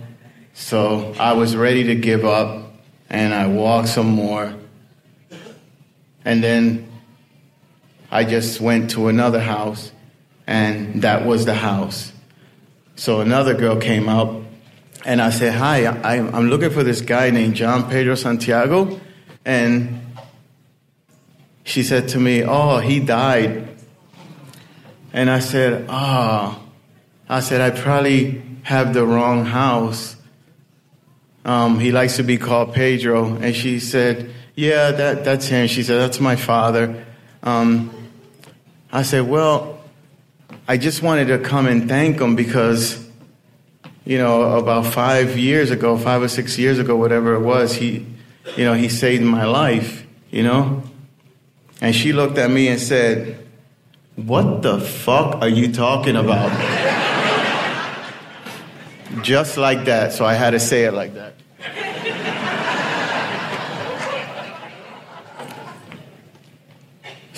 So 0.54 1.14
I 1.20 1.34
was 1.34 1.56
ready 1.56 1.84
to 1.86 1.96
give 1.96 2.26
up, 2.26 2.74
and 3.10 3.34
I 3.34 3.48
walked 3.48 3.90
some 3.90 4.08
more, 4.08 4.54
and 6.26 6.44
then 6.44 6.89
I 8.12 8.24
just 8.24 8.60
went 8.60 8.92
to 8.92 9.08
another 9.08 9.40
house, 9.40 9.92
and 10.48 11.04
that 11.04 11.26
was 11.26 11.46
the 11.46 11.54
house. 11.54 12.12
So 12.96 13.22
another 13.22 13.54
girl 13.54 13.78
came 13.78 14.10
up, 14.10 14.34
and 15.06 15.22
I 15.22 15.30
said, 15.30 15.54
Hi, 15.54 15.86
I, 15.86 16.16
am 16.16 16.50
looking 16.50 16.70
for 16.70 16.84
this 16.84 17.02
guy 17.02 17.30
named 17.30 17.56
John 17.56 17.90
Pedro 17.90 18.16
Santiago. 18.16 19.00
And 19.46 20.02
she 21.64 21.84
said 21.84 22.10
to 22.10 22.20
me, 22.20 22.44
Oh, 22.44 22.80
he 22.80 23.00
died. 23.00 23.70
And 25.14 25.30
I 25.30 25.40
said, 25.40 25.86
Ah, 25.90 26.60
oh. 26.60 26.70
I 27.30 27.40
said, 27.40 27.62
I 27.62 27.80
probably 27.80 28.42
have 28.64 28.94
the 28.94 29.06
wrong 29.06 29.46
house. 29.46 30.16
Um, 31.46 31.80
he 31.80 31.92
likes 31.92 32.18
to 32.18 32.24
be 32.24 32.38
called 32.38 32.74
Pedro. 32.74 33.36
And 33.36 33.56
she 33.56 33.80
said, 33.80 34.32
Yeah, 34.56 34.92
that, 34.92 35.24
that's 35.24 35.48
him. 35.48 35.68
She 35.68 35.84
said, 35.84 36.00
That's 36.00 36.20
my 36.20 36.36
father. 36.36 37.06
Um, 37.44 37.99
I 38.92 39.04
said, 39.04 39.28
Well, 39.28 39.80
I 40.68 40.78
just 40.78 41.02
wanted 41.02 41.28
to 41.28 41.40
come 41.40 41.68
and 41.68 41.88
thank 41.88 42.20
him 42.20 42.36
because, 42.36 43.08
you 44.06 44.18
know, 44.18 44.58
about 44.58 44.86
five 44.86 45.38
years 45.38 45.72
ago, 45.72 45.98
five 45.98 46.22
or 46.22 46.28
six 46.28 46.58
years 46.58 46.80
ago, 46.80 46.96
whatever 46.96 47.34
it 47.34 47.42
was, 47.42 47.74
he, 47.74 48.06
you 48.56 48.66
know, 48.66 48.74
he 48.74 48.90
saved 48.90 49.24
my 49.24 49.46
life, 49.46 50.06
you 50.32 50.44
know? 50.44 50.84
And 51.82 51.96
she 51.96 52.14
looked 52.14 52.38
at 52.38 52.50
me 52.50 52.68
and 52.68 52.80
said, 52.80 53.48
What 54.16 54.62
the 54.62 54.80
fuck 54.80 55.42
are 55.42 55.50
you 55.50 55.72
talking 55.72 56.16
about? 56.16 56.52
just 59.22 59.58
like 59.58 59.86
that. 59.86 60.14
So 60.14 60.26
I 60.26 60.34
had 60.34 60.52
to 60.52 60.60
say 60.60 60.84
it 60.84 60.94
like 60.94 61.14
that. 61.14 61.36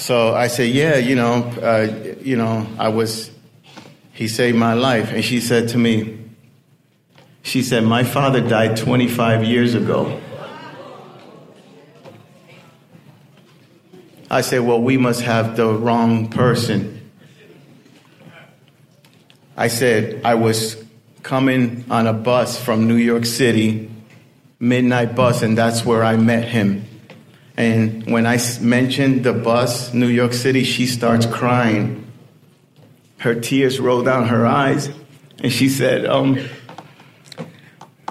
So 0.01 0.33
I 0.33 0.47
said, 0.47 0.71
yeah, 0.71 0.95
you 0.95 1.13
know, 1.13 1.43
uh, 1.61 2.15
you 2.23 2.35
know, 2.35 2.65
I 2.79 2.89
was, 2.89 3.29
he 4.13 4.27
saved 4.27 4.57
my 4.57 4.73
life. 4.73 5.11
And 5.11 5.23
she 5.23 5.39
said 5.39 5.69
to 5.69 5.77
me, 5.77 6.17
she 7.43 7.61
said, 7.61 7.83
my 7.83 8.03
father 8.03 8.41
died 8.41 8.77
25 8.77 9.43
years 9.43 9.75
ago. 9.75 10.19
I 14.31 14.41
said, 14.41 14.61
well, 14.61 14.81
we 14.81 14.97
must 14.97 15.21
have 15.21 15.55
the 15.55 15.71
wrong 15.71 16.29
person. 16.29 17.11
I 19.55 19.67
said, 19.67 20.21
I 20.25 20.33
was 20.33 20.83
coming 21.21 21.85
on 21.91 22.07
a 22.07 22.13
bus 22.13 22.59
from 22.59 22.87
New 22.87 22.95
York 22.95 23.25
City, 23.25 23.91
midnight 24.59 25.13
bus, 25.13 25.43
and 25.43 25.55
that's 25.55 25.85
where 25.85 26.03
I 26.03 26.15
met 26.15 26.45
him. 26.45 26.87
And 27.61 28.11
when 28.11 28.25
I 28.25 28.39
mentioned 28.59 29.23
the 29.23 29.33
bus, 29.33 29.93
New 29.93 30.07
York 30.07 30.33
City, 30.33 30.63
she 30.63 30.87
starts 30.87 31.27
crying. 31.27 32.11
Her 33.19 33.35
tears 33.35 33.79
roll 33.79 34.01
down 34.01 34.29
her 34.29 34.47
eyes. 34.47 34.89
And 35.43 35.51
she 35.51 35.69
said, 35.69 36.07
um, 36.07 36.39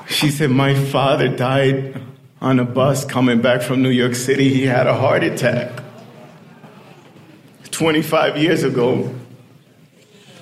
she 0.06 0.30
said, 0.30 0.50
my 0.50 0.76
father 0.76 1.26
died 1.26 2.00
on 2.40 2.60
a 2.60 2.64
bus 2.64 3.04
coming 3.04 3.40
back 3.40 3.62
from 3.62 3.82
New 3.82 3.90
York 3.90 4.14
City. 4.14 4.50
He 4.50 4.66
had 4.66 4.86
a 4.86 4.94
heart 4.94 5.24
attack 5.24 5.82
25 7.72 8.36
years 8.36 8.62
ago. 8.62 9.12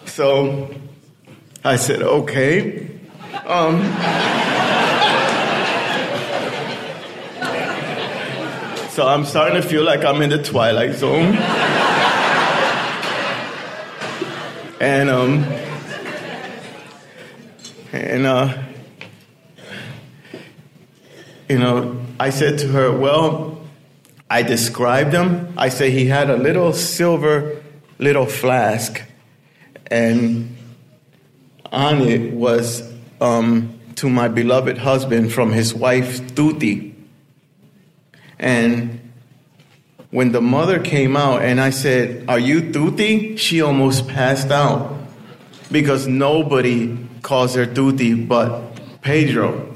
So 0.05 0.75
I 1.65 1.77
said, 1.77 2.03
okay. 2.03 2.91
Um, 3.47 3.81
So 8.99 9.07
I'm 9.07 9.25
starting 9.25 9.63
to 9.63 9.63
feel 9.63 9.85
like 9.85 10.05
I'm 10.05 10.21
in 10.23 10.31
the 10.31 10.43
twilight 10.43 10.97
zone. 10.97 11.37
and 14.81 15.09
um 15.09 15.45
and 17.93 18.27
uh 18.27 18.59
you 21.49 21.61
know, 21.61 22.05
I 22.19 22.31
said 22.31 22.59
to 22.59 22.67
her, 22.73 22.91
well, 22.91 23.61
I 24.29 24.43
described 24.43 25.13
him. 25.13 25.55
I 25.57 25.69
say 25.69 25.93
he 25.93 26.07
had 26.07 26.29
a 26.29 26.37
little 26.37 26.73
silver 26.73 27.63
little 28.01 28.27
flask, 28.27 29.01
and 29.87 30.57
on 31.67 32.01
it 32.01 32.33
was 32.33 32.83
um, 33.21 33.79
to 33.95 34.11
my 34.11 34.27
beloved 34.27 34.79
husband 34.79 35.33
from 35.33 35.53
his 35.53 35.73
wife, 35.73 36.35
Tuti. 36.35 36.88
And 38.39 39.01
when 40.11 40.33
the 40.33 40.41
mother 40.41 40.79
came 40.79 41.17
out 41.17 41.43
and 41.43 41.61
I 41.61 41.71
said, 41.71 42.29
Are 42.29 42.39
you 42.39 42.73
Tuti? 42.73 43.37
She 43.37 43.61
almost 43.61 44.09
passed 44.09 44.51
out 44.51 44.97
because 45.71 46.07
nobody 46.07 46.97
calls 47.23 47.55
her 47.55 47.67
Tuti 47.67 48.15
but 48.15 49.03
Pedro. 49.03 49.75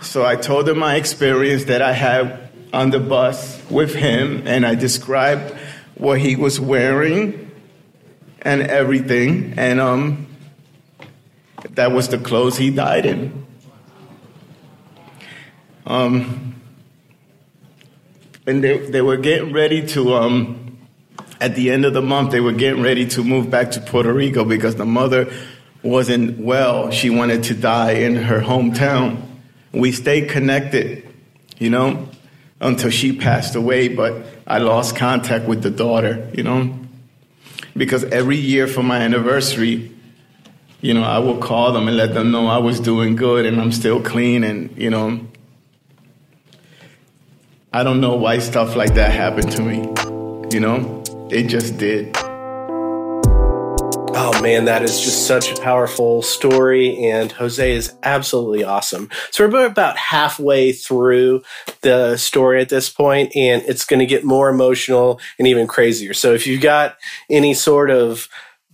So 0.00 0.24
I 0.24 0.36
told 0.36 0.66
her 0.68 0.74
my 0.74 0.96
experience 0.96 1.64
that 1.64 1.82
I 1.82 1.92
had 1.92 2.50
on 2.72 2.90
the 2.90 3.00
bus 3.00 3.60
with 3.70 3.94
him 3.94 4.46
and 4.46 4.64
I 4.64 4.74
described 4.74 5.54
what 5.96 6.18
he 6.20 6.36
was 6.36 6.58
wearing 6.58 7.50
and 8.42 8.62
everything. 8.62 9.54
And 9.58 9.80
um, 9.80 10.26
that 11.70 11.92
was 11.92 12.08
the 12.08 12.18
clothes 12.18 12.56
he 12.56 12.70
died 12.70 13.04
in. 13.04 13.46
Um, 15.86 16.49
and 18.50 18.64
they, 18.64 18.78
they 18.78 19.00
were 19.00 19.16
getting 19.16 19.52
ready 19.52 19.86
to, 19.86 20.14
um, 20.14 20.76
at 21.40 21.54
the 21.54 21.70
end 21.70 21.84
of 21.84 21.94
the 21.94 22.02
month, 22.02 22.32
they 22.32 22.40
were 22.40 22.52
getting 22.52 22.82
ready 22.82 23.06
to 23.06 23.22
move 23.22 23.48
back 23.48 23.70
to 23.70 23.80
Puerto 23.80 24.12
Rico 24.12 24.44
because 24.44 24.74
the 24.74 24.84
mother 24.84 25.32
wasn't 25.84 26.38
well. 26.38 26.90
She 26.90 27.10
wanted 27.10 27.44
to 27.44 27.54
die 27.54 27.92
in 27.92 28.16
her 28.16 28.40
hometown. 28.40 29.22
We 29.72 29.92
stayed 29.92 30.28
connected, 30.28 31.06
you 31.58 31.70
know, 31.70 32.08
until 32.60 32.90
she 32.90 33.16
passed 33.16 33.54
away, 33.54 33.86
but 33.86 34.26
I 34.48 34.58
lost 34.58 34.96
contact 34.96 35.46
with 35.46 35.62
the 35.62 35.70
daughter, 35.70 36.28
you 36.34 36.42
know, 36.42 36.76
because 37.76 38.02
every 38.02 38.36
year 38.36 38.66
for 38.66 38.82
my 38.82 38.98
anniversary, 38.98 39.92
you 40.80 40.92
know, 40.92 41.04
I 41.04 41.20
will 41.20 41.38
call 41.38 41.72
them 41.72 41.86
and 41.86 41.96
let 41.96 42.14
them 42.14 42.32
know 42.32 42.48
I 42.48 42.58
was 42.58 42.80
doing 42.80 43.14
good 43.14 43.46
and 43.46 43.60
I'm 43.60 43.70
still 43.70 44.02
clean 44.02 44.42
and, 44.42 44.76
you 44.76 44.90
know, 44.90 45.20
I 47.72 47.84
don't 47.84 48.00
know 48.00 48.16
why 48.16 48.40
stuff 48.40 48.74
like 48.74 48.94
that 48.94 49.12
happened 49.12 49.52
to 49.52 49.62
me. 49.62 49.76
You 50.52 50.58
know, 50.58 51.04
it 51.30 51.44
just 51.44 51.78
did. 51.78 52.10
Oh 54.12 54.36
man, 54.42 54.64
that 54.64 54.82
is 54.82 55.00
just 55.00 55.28
such 55.28 55.52
a 55.52 55.60
powerful 55.60 56.20
story, 56.20 56.98
and 57.04 57.30
Jose 57.30 57.72
is 57.72 57.94
absolutely 58.02 58.64
awesome. 58.64 59.08
So 59.30 59.48
we're 59.48 59.66
about 59.66 59.96
halfway 59.96 60.72
through 60.72 61.44
the 61.82 62.16
story 62.16 62.60
at 62.60 62.70
this 62.70 62.90
point, 62.90 63.36
and 63.36 63.62
it's 63.62 63.84
going 63.84 64.00
to 64.00 64.06
get 64.06 64.24
more 64.24 64.48
emotional 64.48 65.20
and 65.38 65.46
even 65.46 65.68
crazier. 65.68 66.12
So 66.12 66.34
if 66.34 66.48
you've 66.48 66.60
got 66.60 66.96
any 67.30 67.54
sort 67.54 67.92
of 67.92 68.28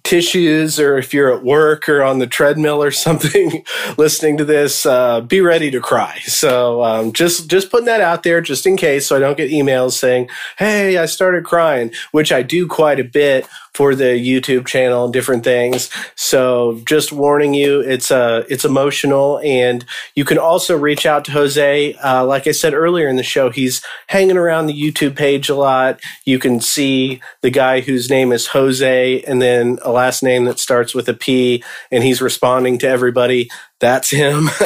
tissues 0.06 0.78
or 0.78 0.96
if 0.96 1.12
you're 1.12 1.34
at 1.34 1.42
work 1.42 1.88
or 1.88 2.00
on 2.00 2.20
the 2.20 2.28
treadmill 2.28 2.80
or 2.80 2.90
something 3.06 3.64
listening 3.98 4.36
to 4.36 4.44
this 4.44 4.86
uh, 4.86 5.20
be 5.20 5.40
ready 5.40 5.68
to 5.68 5.80
cry 5.80 6.20
so 6.26 6.84
um, 6.84 7.12
just 7.12 7.50
just 7.50 7.72
putting 7.72 7.86
that 7.86 8.00
out 8.00 8.22
there 8.22 8.40
just 8.40 8.66
in 8.66 8.76
case 8.76 9.08
so 9.08 9.16
i 9.16 9.18
don't 9.18 9.36
get 9.36 9.50
emails 9.50 9.94
saying 9.94 10.28
hey 10.58 10.96
i 10.96 11.06
started 11.06 11.44
crying 11.44 11.90
which 12.12 12.30
i 12.30 12.40
do 12.40 12.68
quite 12.68 13.00
a 13.00 13.04
bit 13.04 13.48
for 13.76 13.94
the 13.94 14.04
YouTube 14.04 14.66
channel 14.66 15.04
and 15.04 15.12
different 15.12 15.44
things. 15.44 15.90
So 16.14 16.80
just 16.86 17.12
warning 17.12 17.52
you, 17.52 17.80
it's 17.80 18.10
uh, 18.10 18.44
it's 18.48 18.64
emotional, 18.64 19.38
and 19.44 19.84
you 20.14 20.24
can 20.24 20.38
also 20.38 20.76
reach 20.78 21.04
out 21.04 21.26
to 21.26 21.32
Jose. 21.32 21.92
Uh, 21.94 22.24
like 22.24 22.46
I 22.46 22.52
said 22.52 22.72
earlier 22.72 23.06
in 23.06 23.16
the 23.16 23.22
show, 23.22 23.50
he's 23.50 23.84
hanging 24.06 24.38
around 24.38 24.66
the 24.66 24.82
YouTube 24.82 25.14
page 25.14 25.50
a 25.50 25.54
lot. 25.54 26.00
You 26.24 26.38
can 26.38 26.60
see 26.60 27.20
the 27.42 27.50
guy 27.50 27.80
whose 27.80 28.08
name 28.08 28.32
is 28.32 28.46
Jose, 28.46 29.22
and 29.22 29.42
then 29.42 29.78
a 29.84 29.90
last 29.96 30.22
name 30.22 30.44
that 30.44 30.58
starts 30.58 30.94
with 30.94 31.08
a 31.08 31.14
P, 31.14 31.64
and 31.90 32.04
he's 32.04 32.20
responding 32.20 32.78
to 32.78 32.88
everybody 32.88 33.48
that's 33.78 34.10
him. 34.10 34.48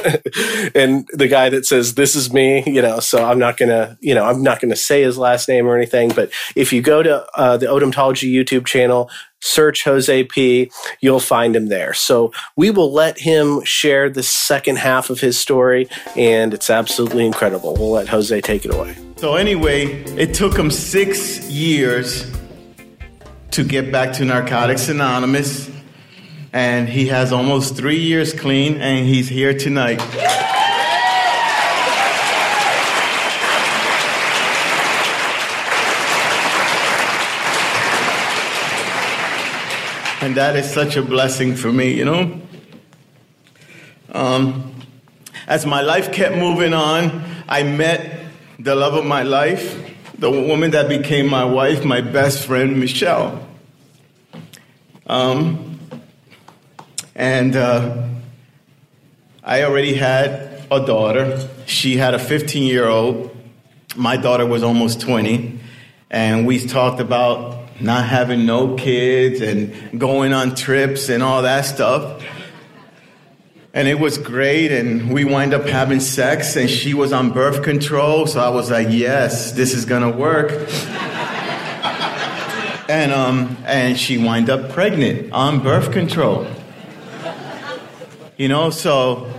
And 0.74 1.08
the 1.12 1.28
guy 1.28 1.48
that 1.50 1.66
says 1.66 1.94
this 1.94 2.14
is 2.14 2.32
me 2.32 2.62
you 2.66 2.80
know 2.80 3.00
so 3.00 3.24
i'm 3.24 3.38
not 3.38 3.56
gonna 3.56 3.98
you 4.00 4.14
know 4.14 4.24
i'm 4.24 4.42
not 4.42 4.60
gonna 4.60 4.76
say 4.76 5.02
his 5.02 5.18
last 5.18 5.48
name 5.48 5.66
or 5.66 5.76
anything 5.76 6.10
but 6.10 6.30
if 6.54 6.72
you 6.72 6.80
go 6.80 7.02
to 7.02 7.26
uh, 7.34 7.56
the 7.56 7.66
odontology 7.66 8.32
youtube 8.32 8.66
channel 8.66 9.10
search 9.40 9.84
jose 9.84 10.24
p 10.24 10.70
you'll 11.00 11.20
find 11.20 11.56
him 11.56 11.66
there. 11.66 11.94
So 11.94 12.32
we 12.56 12.70
will 12.70 12.92
let 12.92 13.18
him 13.18 13.64
share 13.64 14.10
the 14.10 14.22
second 14.22 14.78
half 14.78 15.10
of 15.10 15.20
his 15.20 15.38
story 15.38 15.88
and 16.16 16.54
it's 16.54 16.70
absolutely 16.70 17.26
incredible. 17.26 17.74
We'll 17.74 17.92
let 17.92 18.08
jose 18.08 18.40
take 18.40 18.64
it 18.64 18.74
away. 18.74 18.96
So 19.16 19.34
anyway 19.34 19.86
it 20.16 20.34
took 20.34 20.56
him 20.56 20.70
six 20.70 21.48
years 21.50 22.24
to 23.52 23.64
get 23.64 23.90
back 23.90 24.12
to 24.14 24.24
narcotics 24.24 24.88
anonymous 24.88 25.70
and 26.52 26.88
he 26.88 27.06
has 27.06 27.32
almost 27.32 27.76
three 27.76 27.98
years 27.98 28.32
clean, 28.32 28.80
and 28.80 29.06
he's 29.06 29.28
here 29.28 29.56
tonight. 29.56 30.00
And 40.22 40.36
that 40.36 40.56
is 40.56 40.70
such 40.70 40.96
a 40.96 41.02
blessing 41.02 41.54
for 41.54 41.72
me, 41.72 41.94
you 41.94 42.04
know? 42.04 42.40
Um, 44.12 44.74
as 45.46 45.64
my 45.64 45.80
life 45.80 46.12
kept 46.12 46.36
moving 46.36 46.74
on, 46.74 47.24
I 47.48 47.62
met 47.62 48.18
the 48.58 48.74
love 48.74 48.94
of 48.94 49.06
my 49.06 49.22
life, 49.22 49.89
the 50.20 50.30
woman 50.30 50.72
that 50.72 50.88
became 50.88 51.28
my 51.28 51.44
wife, 51.44 51.82
my 51.82 52.02
best 52.02 52.46
friend, 52.46 52.78
Michelle. 52.78 53.46
Um, 55.06 55.80
and 57.14 57.56
uh, 57.56 58.06
I 59.42 59.64
already 59.64 59.94
had 59.94 60.66
a 60.70 60.84
daughter. 60.84 61.48
She 61.64 61.96
had 61.96 62.12
a 62.12 62.18
15 62.18 62.64
year 62.64 62.86
old. 62.86 63.34
My 63.96 64.18
daughter 64.18 64.44
was 64.44 64.62
almost 64.62 65.00
20. 65.00 65.58
And 66.10 66.46
we 66.46 66.66
talked 66.66 67.00
about 67.00 67.80
not 67.80 68.04
having 68.06 68.44
no 68.44 68.76
kids 68.76 69.40
and 69.40 69.98
going 69.98 70.34
on 70.34 70.54
trips 70.54 71.08
and 71.08 71.22
all 71.22 71.42
that 71.42 71.64
stuff. 71.64 72.22
And 73.72 73.86
it 73.86 74.00
was 74.00 74.18
great. 74.18 74.72
And 74.72 75.12
we 75.12 75.24
wind 75.24 75.54
up 75.54 75.64
having 75.64 76.00
sex, 76.00 76.56
and 76.56 76.68
she 76.68 76.92
was 76.94 77.12
on 77.12 77.30
birth 77.30 77.62
control. 77.62 78.26
So 78.26 78.40
I 78.40 78.48
was 78.48 78.70
like, 78.70 78.88
yes, 78.90 79.52
this 79.52 79.74
is 79.74 79.84
to 80.02 80.10
work. 80.10 80.50
and, 82.90 83.12
um, 83.12 83.56
and 83.64 83.96
she 83.98 84.18
wind 84.18 84.50
up 84.50 84.70
pregnant 84.70 85.32
on 85.32 85.62
birth 85.62 85.92
control. 85.92 86.46
You 88.36 88.48
know, 88.48 88.70
so 88.70 89.32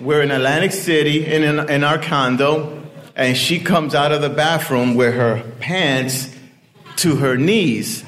we're 0.00 0.22
in 0.22 0.30
Atlantic 0.30 0.72
City 0.72 1.26
in, 1.26 1.42
in, 1.42 1.68
in 1.68 1.84
our 1.84 1.98
condo. 1.98 2.82
and 3.14 3.36
she 3.36 3.60
comes 3.60 3.94
out 3.94 4.12
of 4.12 4.22
the 4.22 4.30
bathroom 4.30 4.94
with 4.94 5.14
her 5.14 5.42
pants 5.60 6.34
to 6.96 7.16
her 7.16 7.36
knees. 7.36 8.04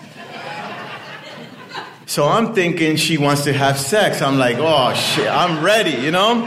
So 2.07 2.29
I'm 2.29 2.55
thinking 2.55 2.97
she 2.97 3.17
wants 3.17 3.45
to 3.45 3.53
have 3.53 3.79
sex. 3.79 4.21
I'm 4.21 4.38
like, 4.38 4.57
oh 4.59 4.93
shit, 4.95 5.29
I'm 5.29 5.64
ready, 5.64 5.93
you 6.03 6.11
know? 6.11 6.47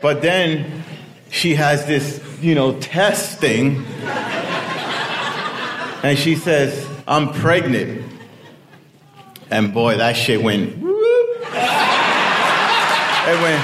but 0.00 0.22
then 0.22 0.84
she 1.30 1.56
has 1.56 1.86
this, 1.86 2.22
you 2.40 2.54
know, 2.54 2.78
test 2.78 3.38
thing. 3.40 3.84
And 6.02 6.16
she 6.18 6.36
says, 6.36 6.86
I'm 7.06 7.32
pregnant. 7.32 8.06
And 9.50 9.74
boy, 9.74 9.96
that 9.96 10.16
shit 10.16 10.40
went 10.40 10.78
whoop. 10.78 10.96
It 13.22 13.40
went 13.42 13.62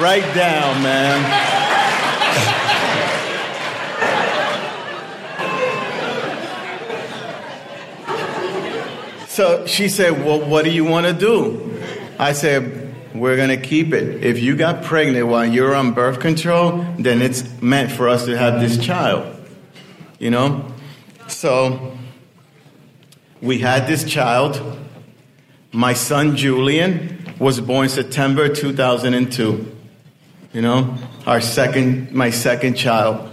right 0.00 0.34
down, 0.34 0.82
man. 0.82 1.51
So 9.32 9.64
she 9.64 9.88
said, 9.88 10.26
Well, 10.26 10.46
what 10.46 10.66
do 10.66 10.70
you 10.70 10.84
want 10.84 11.06
to 11.06 11.14
do? 11.14 11.82
I 12.18 12.34
said, 12.34 12.94
We're 13.14 13.36
going 13.36 13.48
to 13.48 13.56
keep 13.56 13.94
it. 13.94 14.22
If 14.22 14.38
you 14.40 14.56
got 14.56 14.84
pregnant 14.84 15.26
while 15.26 15.46
you're 15.46 15.74
on 15.74 15.94
birth 15.94 16.20
control, 16.20 16.84
then 16.98 17.22
it's 17.22 17.42
meant 17.62 17.90
for 17.90 18.10
us 18.10 18.26
to 18.26 18.36
have 18.36 18.60
this 18.60 18.76
child. 18.76 19.42
You 20.18 20.28
know? 20.28 20.66
So 21.28 21.96
we 23.40 23.60
had 23.60 23.86
this 23.86 24.04
child. 24.04 24.60
My 25.72 25.94
son 25.94 26.36
Julian 26.36 27.34
was 27.38 27.58
born 27.58 27.88
September 27.88 28.50
2002. 28.50 29.76
You 30.52 30.60
know, 30.60 30.94
our 31.26 31.40
second, 31.40 32.12
my 32.12 32.28
second 32.28 32.74
child. 32.74 33.30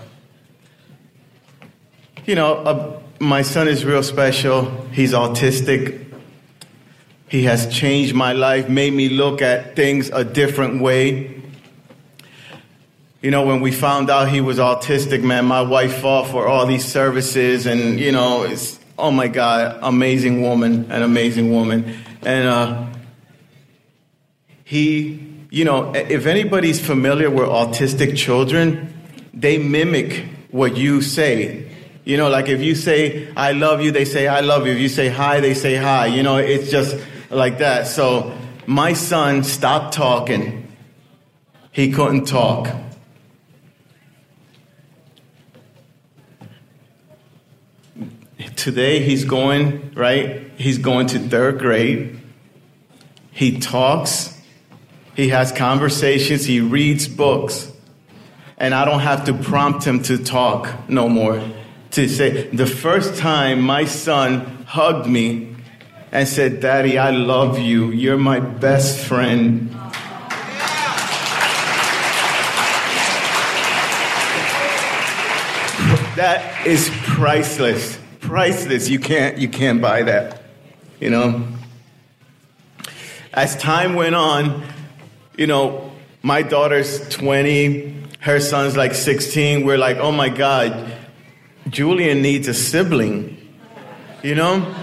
You 2.26 2.36
know, 2.36 2.54
uh, 2.54 2.99
my 3.20 3.42
son 3.42 3.68
is 3.68 3.84
real 3.84 4.04
special. 4.04 4.72
He's 4.92 5.14
autistic. 5.14 6.06
He 7.28 7.44
has 7.44 7.68
changed 7.68 8.16
my 8.16 8.34
life, 8.34 8.70
made 8.70 8.94
me 8.94 9.10
look 9.10 9.42
at 9.42 9.76
things 9.76 10.10
a 10.10 10.24
different 10.24 10.82
way. 10.82 11.36
You 13.22 13.32
know, 13.32 13.46
when 13.46 13.60
we 13.60 13.72
found 13.72 14.10
out 14.10 14.30
he 14.30 14.42
was 14.42 14.58
autistic, 14.58 15.22
man, 15.22 15.46
my 15.46 15.62
wife 15.62 15.98
fought 15.98 16.28
for 16.28 16.48
all 16.48 16.66
these 16.66 16.86
services, 16.86 17.66
and 17.66 18.00
you 18.00 18.12
know, 18.12 18.44
it's 18.44 18.80
oh 18.98 19.12
my 19.12 19.28
God, 19.28 19.78
amazing 19.82 20.42
woman, 20.42 20.90
an 20.90 21.02
amazing 21.02 21.52
woman, 21.52 21.98
and 22.22 22.48
uh, 22.48 22.86
he, 24.64 25.20
you 25.52 25.66
know, 25.66 25.92
if 25.94 26.26
anybody's 26.26 26.80
familiar 26.80 27.30
with 27.30 27.50
autistic 27.50 28.18
children, 28.18 28.94
they 29.34 29.58
mimic 29.58 30.26
what 30.52 30.78
you 30.78 31.02
say. 31.02 31.70
You 32.10 32.18
know, 32.18 32.28
like 32.28 32.50
if 32.50 32.60
you 32.60 32.74
say, 32.74 33.32
I 33.38 33.52
love 33.52 33.82
you, 33.82 33.92
they 33.92 34.04
say, 34.04 34.28
I 34.28 34.40
love 34.40 34.66
you. 34.66 34.74
If 34.74 34.80
you 34.80 34.90
say 34.90 35.10
hi, 35.10 35.42
they 35.42 35.54
say 35.54 35.76
hi. 35.76 36.08
You 36.08 36.24
know, 36.24 36.38
it's 36.38 36.72
just 36.72 36.98
like 37.30 37.60
that. 37.60 37.86
So 37.86 38.36
my 38.66 38.94
son 38.94 39.44
stopped 39.44 39.94
talking. 39.94 40.76
He 41.72 41.92
couldn't 41.92 42.26
talk. 42.26 42.76
Today 48.56 49.04
he's 49.04 49.24
going, 49.24 49.94
right? 49.94 50.50
He's 50.58 50.80
going 50.80 51.06
to 51.10 51.20
third 51.20 51.60
grade. 51.60 52.20
He 53.30 53.60
talks. 53.60 54.36
He 55.16 55.30
has 55.30 55.52
conversations. 55.52 56.44
He 56.44 56.60
reads 56.60 57.08
books. 57.08 57.72
And 58.58 58.74
I 58.74 58.84
don't 58.84 59.02
have 59.02 59.26
to 59.26 59.34
prompt 59.36 59.84
him 59.84 60.02
to 60.04 60.18
talk 60.18 60.90
no 60.90 61.08
more 61.08 61.40
to 61.92 62.08
say, 62.08 62.48
the 62.50 62.68
first 62.68 63.18
time 63.18 63.62
my 63.62 63.86
son 63.86 64.64
hugged 64.66 65.08
me 65.08 65.56
and 66.12 66.28
said, 66.28 66.60
Daddy, 66.60 66.98
I 66.98 67.12
love 67.12 67.60
you. 67.60 67.92
You're 67.92 68.18
my 68.18 68.40
best 68.40 69.00
friend. 69.00 69.70
That 76.16 76.68
is 76.68 76.90
priceless. 77.04 77.98
Priceless. 78.20 78.90
You 78.90 79.00
can't, 79.00 79.38
you 79.38 79.48
can't 79.48 79.82
buy 79.82 80.04
that. 80.04 80.42
You 81.00 81.10
know? 81.10 81.48
As 83.34 83.56
time 83.56 83.94
went 83.94 84.16
on, 84.16 84.64
you 85.38 85.48
know, 85.48 85.92
my 86.22 86.42
daughter's 86.42 87.08
20, 87.08 87.96
her 88.20 88.42
son's 88.42 88.76
like 88.76 88.94
16. 88.94 89.64
We're 89.64 89.78
like, 89.78 89.98
oh 89.98 90.12
my 90.12 90.28
God, 90.28 90.92
Julian 91.70 92.22
needs 92.22 92.48
a 92.48 92.54
sibling. 92.54 93.38
You 94.24 94.36
know? 94.36 94.76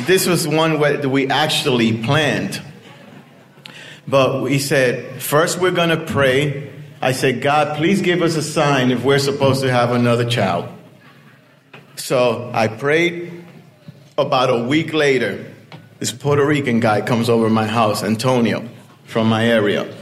This 0.00 0.26
was 0.26 0.46
one 0.46 0.80
that 0.80 1.08
we 1.08 1.28
actually 1.28 2.02
planned. 2.02 2.60
But 4.06 4.42
we 4.42 4.58
said, 4.58 5.22
first 5.22 5.58
we're 5.58 5.70
going 5.70 5.90
to 5.90 6.04
pray. 6.04 6.70
I 7.00 7.12
said, 7.12 7.42
God, 7.42 7.76
please 7.76 8.02
give 8.02 8.22
us 8.22 8.36
a 8.36 8.42
sign 8.42 8.90
if 8.90 9.04
we're 9.04 9.18
supposed 9.18 9.62
to 9.62 9.70
have 9.70 9.92
another 9.92 10.28
child. 10.28 10.68
So 11.96 12.50
I 12.52 12.68
prayed. 12.68 13.32
About 14.16 14.48
a 14.48 14.62
week 14.62 14.92
later, 14.92 15.44
this 15.98 16.12
Puerto 16.12 16.46
Rican 16.46 16.78
guy 16.78 17.00
comes 17.00 17.28
over 17.28 17.50
my 17.50 17.66
house, 17.66 18.04
Antonio, 18.04 18.68
from 19.06 19.28
my 19.28 19.44
area 19.44 19.92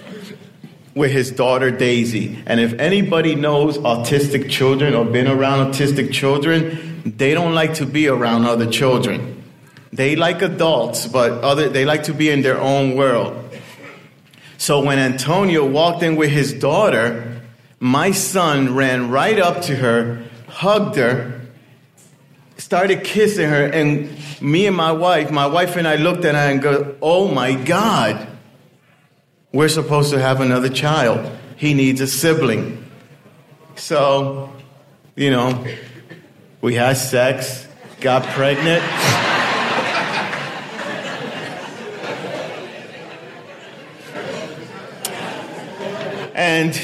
with 0.94 1.10
his 1.10 1.30
daughter 1.30 1.70
Daisy. 1.70 2.42
And 2.46 2.60
if 2.60 2.74
anybody 2.74 3.34
knows 3.34 3.78
autistic 3.78 4.50
children 4.50 4.94
or 4.94 5.04
been 5.04 5.26
around 5.26 5.72
autistic 5.72 6.12
children, 6.12 7.02
they 7.04 7.34
don't 7.34 7.54
like 7.54 7.74
to 7.74 7.86
be 7.86 8.08
around 8.08 8.44
other 8.44 8.70
children. 8.70 9.42
They 9.92 10.16
like 10.16 10.42
adults, 10.42 11.06
but 11.06 11.32
other 11.42 11.68
they 11.68 11.84
like 11.84 12.04
to 12.04 12.14
be 12.14 12.30
in 12.30 12.42
their 12.42 12.60
own 12.60 12.96
world. 12.96 13.38
So 14.58 14.82
when 14.82 14.98
Antonio 14.98 15.66
walked 15.66 16.02
in 16.02 16.16
with 16.16 16.30
his 16.30 16.52
daughter, 16.52 17.40
my 17.80 18.12
son 18.12 18.74
ran 18.74 19.10
right 19.10 19.38
up 19.38 19.62
to 19.62 19.76
her, 19.76 20.22
hugged 20.46 20.96
her, 20.96 21.40
started 22.56 23.02
kissing 23.02 23.48
her, 23.48 23.66
and 23.66 24.08
me 24.40 24.66
and 24.66 24.76
my 24.76 24.92
wife, 24.92 25.30
my 25.30 25.46
wife 25.46 25.76
and 25.76 25.86
I 25.88 25.96
looked 25.96 26.24
at 26.24 26.34
her 26.34 26.50
and 26.50 26.62
go, 26.62 26.94
"Oh 27.02 27.28
my 27.28 27.54
God." 27.54 28.28
We're 29.52 29.68
supposed 29.68 30.10
to 30.12 30.18
have 30.18 30.40
another 30.40 30.70
child. 30.70 31.30
He 31.56 31.74
needs 31.74 32.00
a 32.00 32.06
sibling. 32.06 32.84
So, 33.74 34.50
you 35.14 35.30
know, 35.30 35.66
we 36.62 36.74
had 36.74 36.96
sex, 36.96 37.66
got 38.00 38.24
pregnant. 38.28 38.82
and 46.34 46.80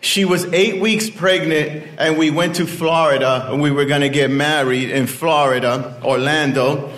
she 0.00 0.26
was 0.26 0.44
eight 0.52 0.82
weeks 0.82 1.08
pregnant, 1.08 1.82
and 1.98 2.18
we 2.18 2.30
went 2.30 2.56
to 2.56 2.66
Florida, 2.66 3.48
and 3.50 3.62
we 3.62 3.70
were 3.70 3.86
going 3.86 4.02
to 4.02 4.10
get 4.10 4.30
married 4.30 4.90
in 4.90 5.06
Florida, 5.06 5.98
Orlando. 6.04 6.92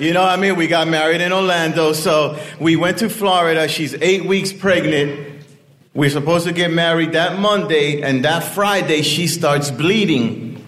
You 0.00 0.14
know 0.14 0.22
what 0.22 0.30
I 0.30 0.40
mean? 0.40 0.56
We 0.56 0.66
got 0.66 0.88
married 0.88 1.20
in 1.20 1.30
Orlando, 1.30 1.92
so 1.92 2.38
we 2.58 2.74
went 2.74 2.96
to 3.00 3.10
Florida. 3.10 3.68
She's 3.68 3.92
eight 3.92 4.24
weeks 4.24 4.50
pregnant. 4.50 5.44
We're 5.92 6.08
supposed 6.08 6.46
to 6.46 6.54
get 6.54 6.72
married 6.72 7.12
that 7.12 7.38
Monday, 7.38 8.00
and 8.00 8.24
that 8.24 8.42
Friday 8.42 9.02
she 9.02 9.26
starts 9.26 9.70
bleeding. 9.70 10.64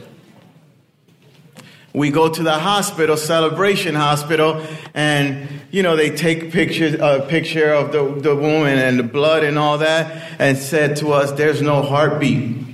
We 1.95 2.11
go 2.11 2.29
to 2.29 2.43
the 2.43 2.59
hospital, 2.59 3.17
Celebration 3.17 3.95
Hospital, 3.95 4.67
and 4.93 5.49
you 5.71 5.83
know 5.83 5.97
they 5.97 6.15
take 6.15 6.53
pictures, 6.53 6.93
a 7.01 7.25
picture 7.27 7.73
of 7.73 7.91
the, 7.91 8.05
the 8.21 8.37
woman 8.37 8.79
and 8.79 8.99
the 8.99 9.03
blood 9.03 9.45
and 9.45 9.59
all 9.59 9.79
that, 9.79 10.31
and 10.39 10.59
said 10.59 10.97
to 10.97 11.15
us, 11.15 11.33
"There's 11.33 11.63
no 11.63 11.81
heartbeat." 11.81 12.67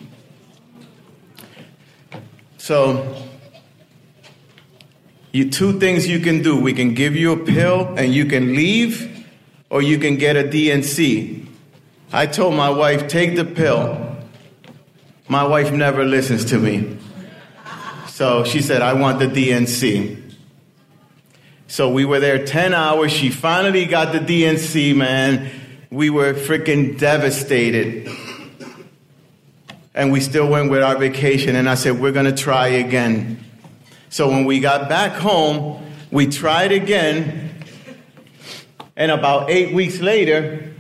So 2.57 3.28
you, 5.33 5.51
two 5.51 5.79
things 5.79 6.07
you 6.07 6.21
can 6.21 6.43
do. 6.43 6.61
We 6.61 6.73
can 6.73 6.95
give 6.95 7.15
you 7.15 7.33
a 7.33 7.37
pill 7.37 7.95
and 7.97 8.13
you 8.15 8.25
can 8.25 8.55
leave, 8.55 9.27
or 9.71 9.83
you 9.83 9.99
can 9.99 10.17
get 10.17 10.37
a 10.37 10.49
D&C. 10.49 11.47
I 12.13 12.27
told 12.27 12.55
my 12.55 12.71
wife, 12.71 13.09
take 13.09 13.37
the 13.37 13.45
pill. 13.45 14.17
My 15.29 15.45
wife 15.45 15.73
never 15.73 16.05
listens 16.05 16.47
to 16.47 16.59
me. 16.59 16.97
So 18.07 18.45
she 18.45 18.63
said, 18.63 18.81
I 18.81 18.95
want 18.95 19.19
the 19.19 19.29
D&C. 19.29 20.17
So 21.67 21.91
we 21.91 22.07
were 22.07 22.19
there 22.19 22.45
10 22.45 22.73
hours. 22.73 23.13
She 23.13 23.29
finally 23.29 23.85
got 23.85 24.13
the 24.13 24.21
D&C, 24.21 24.95
man. 24.95 25.51
We 25.91 26.09
were 26.09 26.33
freaking 26.33 26.99
devastated. 26.99 28.09
And 29.95 30.11
we 30.11 30.21
still 30.21 30.49
went 30.49 30.71
with 30.71 30.83
our 30.83 30.97
vacation. 30.97 31.57
And 31.57 31.69
I 31.69 31.75
said, 31.75 32.01
We're 32.01 32.13
going 32.13 32.27
to 32.27 32.35
try 32.35 32.69
again. 32.69 33.45
So 34.11 34.29
when 34.29 34.45
we 34.45 34.61
got 34.61 34.89
back 34.89 35.13
home, 35.13 35.85
we 36.11 36.27
tried 36.27 36.73
again, 36.73 37.51
And 38.97 39.13
about 39.13 39.49
eight 39.49 39.73
weeks 39.75 40.01
later, 40.01 40.75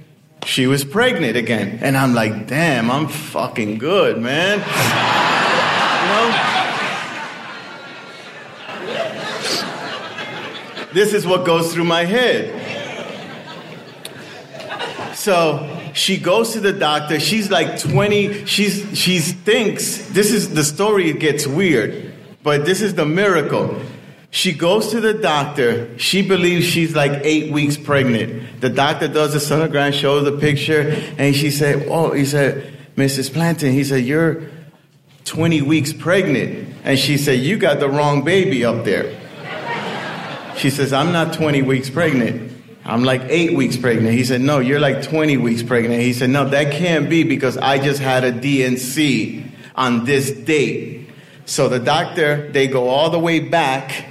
she 0.45 0.67
was 0.67 0.85
pregnant 0.85 1.37
again. 1.37 1.79
And 1.83 1.97
I'm 1.97 2.14
like, 2.14 2.49
damn, 2.49 2.91
I'm 2.91 3.07
fucking 3.07 3.79
good, 3.79 4.19
man. 4.19 4.59
you 4.59 4.64
know? 6.09 6.59
This 10.93 11.12
is 11.12 11.27
what 11.27 11.45
goes 11.45 11.73
through 11.73 11.85
my 11.85 12.05
head. 12.05 12.55
So 15.14 15.69
she 15.93 16.17
goes 16.17 16.53
to 16.55 16.61
the 16.61 16.73
doctor. 16.73 17.21
She's 17.21 17.51
like 17.51 17.79
20. 17.79 18.47
She's 18.47 18.99
she 18.99 19.19
thinks 19.19 19.99
this 20.09 20.33
is 20.33 20.55
the 20.55 20.64
story 20.64 21.11
it 21.11 21.21
gets 21.21 21.47
weird, 21.47 22.08
but 22.42 22.64
this 22.64 22.81
is 22.81 22.94
the 22.94 23.07
miracle. 23.07 23.81
She 24.31 24.53
goes 24.53 24.90
to 24.90 25.01
the 25.01 25.14
doctor. 25.14 25.98
She 25.98 26.22
believes 26.22 26.66
she's 26.66 26.94
like 26.94 27.12
eight 27.24 27.51
weeks 27.51 27.77
pregnant. 27.77 28.61
The 28.61 28.68
doctor 28.68 29.09
does 29.09 29.33
the 29.33 29.38
sonogram, 29.38 29.92
shows 29.92 30.24
the 30.24 30.37
picture, 30.37 30.81
and 31.16 31.35
she 31.35 31.51
said, 31.51 31.87
"Oh," 31.88 32.12
he 32.12 32.24
said, 32.24 32.72
"Mrs. 32.96 33.33
Planton," 33.33 33.72
he 33.72 33.85
said, 33.85 34.05
"You're 34.05 34.42
20 35.24 35.62
weeks 35.62 35.92
pregnant," 35.92 36.74
and 36.85 36.98
she 36.98 37.16
said, 37.16 37.40
"You 37.40 37.57
got 37.57 37.81
the 37.81 37.88
wrong 37.88 38.22
baby 38.22 38.64
up 38.64 38.85
there." 38.85 39.14
She 40.57 40.70
says, 40.70 40.92
"I'm 40.92 41.12
not 41.12 41.33
20 41.33 41.62
weeks 41.62 41.88
pregnant." 41.88 42.48
I'm 42.88 43.05
like 43.05 43.20
eight 43.29 43.55
weeks 43.55 43.77
pregnant. 43.77 44.14
He 44.14 44.24
said, 44.24 44.40
No, 44.40 44.61
you're 44.61 44.81
like 44.81 45.03
20 45.03 45.37
weeks 45.37 45.62
pregnant. 45.62 46.01
He 46.01 46.14
said, 46.14 46.31
No, 46.31 46.48
that 46.48 46.72
can't 46.72 47.11
be 47.11 47.22
because 47.22 47.59
I 47.59 47.79
just 47.79 48.01
had 48.01 48.24
a 48.24 48.33
D&C 48.33 49.44
on 49.74 50.07
this 50.07 50.31
date. 50.31 51.08
So 51.49 51.71
the 51.71 51.79
doctor, 51.79 52.53
they 52.53 52.67
go 52.67 52.91
all 52.91 53.09
the 53.09 53.19
way 53.19 53.41
back 53.41 54.05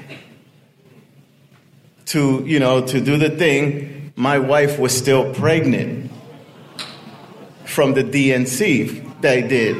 to, 2.08 2.44
you 2.44 2.60
know, 2.60 2.84
to 2.88 3.00
do 3.00 3.18
the 3.18 3.30
thing. 3.30 4.12
My 4.16 4.40
wife 4.40 4.80
was 4.80 4.98
still 4.98 5.36
pregnant 5.36 6.12
from 7.64 7.94
the 7.94 8.02
D&C 8.02 9.04
they 9.22 9.48
did. 9.48 9.78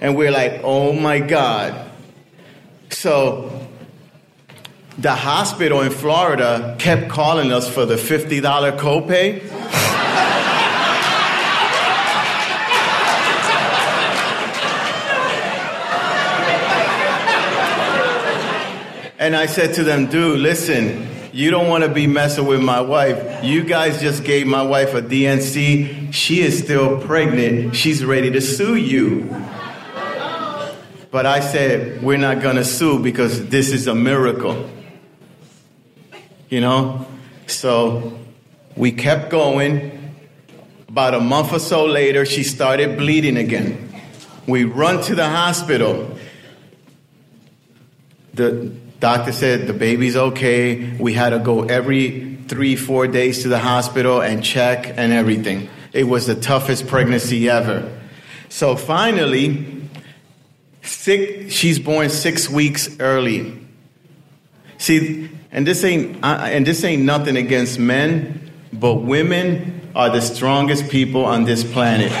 And 0.00 0.16
we're 0.16 0.30
like, 0.30 0.60
oh 0.62 0.92
my 0.92 1.18
God. 1.18 1.90
So 2.90 3.68
the 4.96 5.16
hospital 5.16 5.80
in 5.80 5.90
Florida 5.90 6.76
kept 6.78 7.08
calling 7.08 7.50
us 7.50 7.68
for 7.68 7.84
the 7.84 7.96
$50 7.96 8.78
copay. 8.78 9.57
And 19.18 19.36
I 19.36 19.46
said 19.46 19.74
to 19.74 19.84
them, 19.84 20.06
dude, 20.06 20.40
listen, 20.40 21.08
you 21.32 21.50
don't 21.50 21.68
want 21.68 21.84
to 21.84 21.90
be 21.90 22.06
messing 22.06 22.46
with 22.46 22.62
my 22.62 22.80
wife. 22.80 23.44
You 23.44 23.64
guys 23.64 24.00
just 24.00 24.24
gave 24.24 24.46
my 24.46 24.62
wife 24.62 24.94
a 24.94 25.02
D&C. 25.02 26.12
She 26.12 26.40
is 26.40 26.58
still 26.58 27.00
pregnant. 27.00 27.76
She's 27.76 28.04
ready 28.04 28.30
to 28.30 28.40
sue 28.40 28.76
you. 28.76 29.28
But 31.10 31.26
I 31.26 31.40
said, 31.40 32.02
we're 32.02 32.18
not 32.18 32.42
going 32.42 32.56
to 32.56 32.64
sue 32.64 33.02
because 33.02 33.48
this 33.48 33.72
is 33.72 33.86
a 33.86 33.94
miracle 33.94 34.68
you 36.48 36.60
know? 36.60 37.06
So 37.46 38.18
we 38.76 38.92
kept 38.92 39.30
going. 39.30 39.94
About 40.88 41.14
a 41.14 41.20
month 41.20 41.52
or 41.52 41.58
so 41.58 41.84
later, 41.84 42.24
she 42.24 42.42
started 42.42 42.96
bleeding 42.96 43.36
again. 43.36 43.92
We 44.46 44.64
run 44.64 45.02
to 45.04 45.14
the 45.14 45.28
hospital. 45.28 46.16
The 48.34 48.72
doctor 49.00 49.32
said 49.32 49.66
the 49.66 49.72
baby's 49.72 50.16
okay. 50.16 50.96
We 50.96 51.14
had 51.14 51.30
to 51.30 51.38
go 51.38 51.64
every 51.64 52.36
three, 52.48 52.76
four 52.76 53.06
days 53.06 53.42
to 53.42 53.48
the 53.48 53.58
hospital 53.58 54.20
and 54.20 54.42
check 54.42 54.86
and 54.96 55.12
everything. 55.12 55.68
It 55.92 56.04
was 56.04 56.26
the 56.26 56.34
toughest 56.34 56.86
pregnancy 56.86 57.48
ever. 57.48 57.90
So 58.48 58.76
finally, 58.76 59.88
six, 60.82 61.52
she's 61.52 61.78
born 61.78 62.08
six 62.10 62.48
weeks 62.48 62.98
early. 63.00 63.66
See, 64.78 65.30
and 65.50 65.66
this 65.66 65.84
ain't 65.84 66.24
and 66.24 66.66
this 66.66 66.84
ain't 66.84 67.02
nothing 67.02 67.36
against 67.36 67.78
men, 67.78 68.50
but 68.72 68.94
women 68.94 69.90
are 69.94 70.10
the 70.10 70.20
strongest 70.20 70.88
people 70.88 71.24
on 71.24 71.44
this 71.44 71.64
planet. 71.64 72.12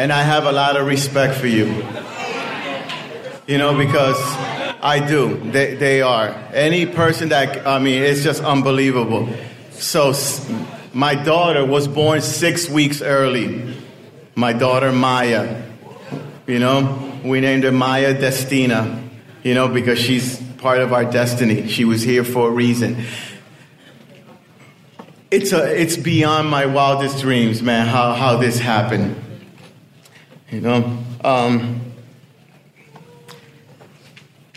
And 0.00 0.14
I 0.14 0.22
have 0.22 0.46
a 0.46 0.52
lot 0.52 0.78
of 0.78 0.86
respect 0.86 1.34
for 1.34 1.46
you. 1.46 1.66
You 3.46 3.58
know, 3.58 3.76
because 3.76 4.16
I 4.80 5.04
do. 5.06 5.38
They, 5.50 5.74
they 5.74 6.00
are. 6.00 6.28
Any 6.54 6.86
person 6.86 7.28
that, 7.28 7.66
I 7.66 7.78
mean, 7.80 8.02
it's 8.02 8.22
just 8.22 8.42
unbelievable. 8.42 9.28
So, 9.72 10.14
my 10.94 11.14
daughter 11.14 11.66
was 11.66 11.86
born 11.86 12.22
six 12.22 12.66
weeks 12.66 13.02
early. 13.02 13.76
My 14.36 14.54
daughter 14.54 14.90
Maya. 14.90 15.64
You 16.46 16.60
know, 16.60 17.20
we 17.22 17.42
named 17.42 17.64
her 17.64 17.72
Maya 17.72 18.14
Destina, 18.14 19.06
you 19.42 19.52
know, 19.52 19.68
because 19.68 19.98
she's 19.98 20.40
part 20.56 20.78
of 20.78 20.94
our 20.94 21.04
destiny. 21.04 21.68
She 21.68 21.84
was 21.84 22.00
here 22.00 22.24
for 22.24 22.48
a 22.48 22.50
reason. 22.50 23.04
It's, 25.30 25.52
a, 25.52 25.78
it's 25.78 25.98
beyond 25.98 26.48
my 26.48 26.64
wildest 26.64 27.20
dreams, 27.20 27.60
man, 27.60 27.86
how, 27.86 28.14
how 28.14 28.38
this 28.38 28.58
happened. 28.58 29.26
You 30.50 30.60
know, 30.60 30.98
um, 31.22 31.80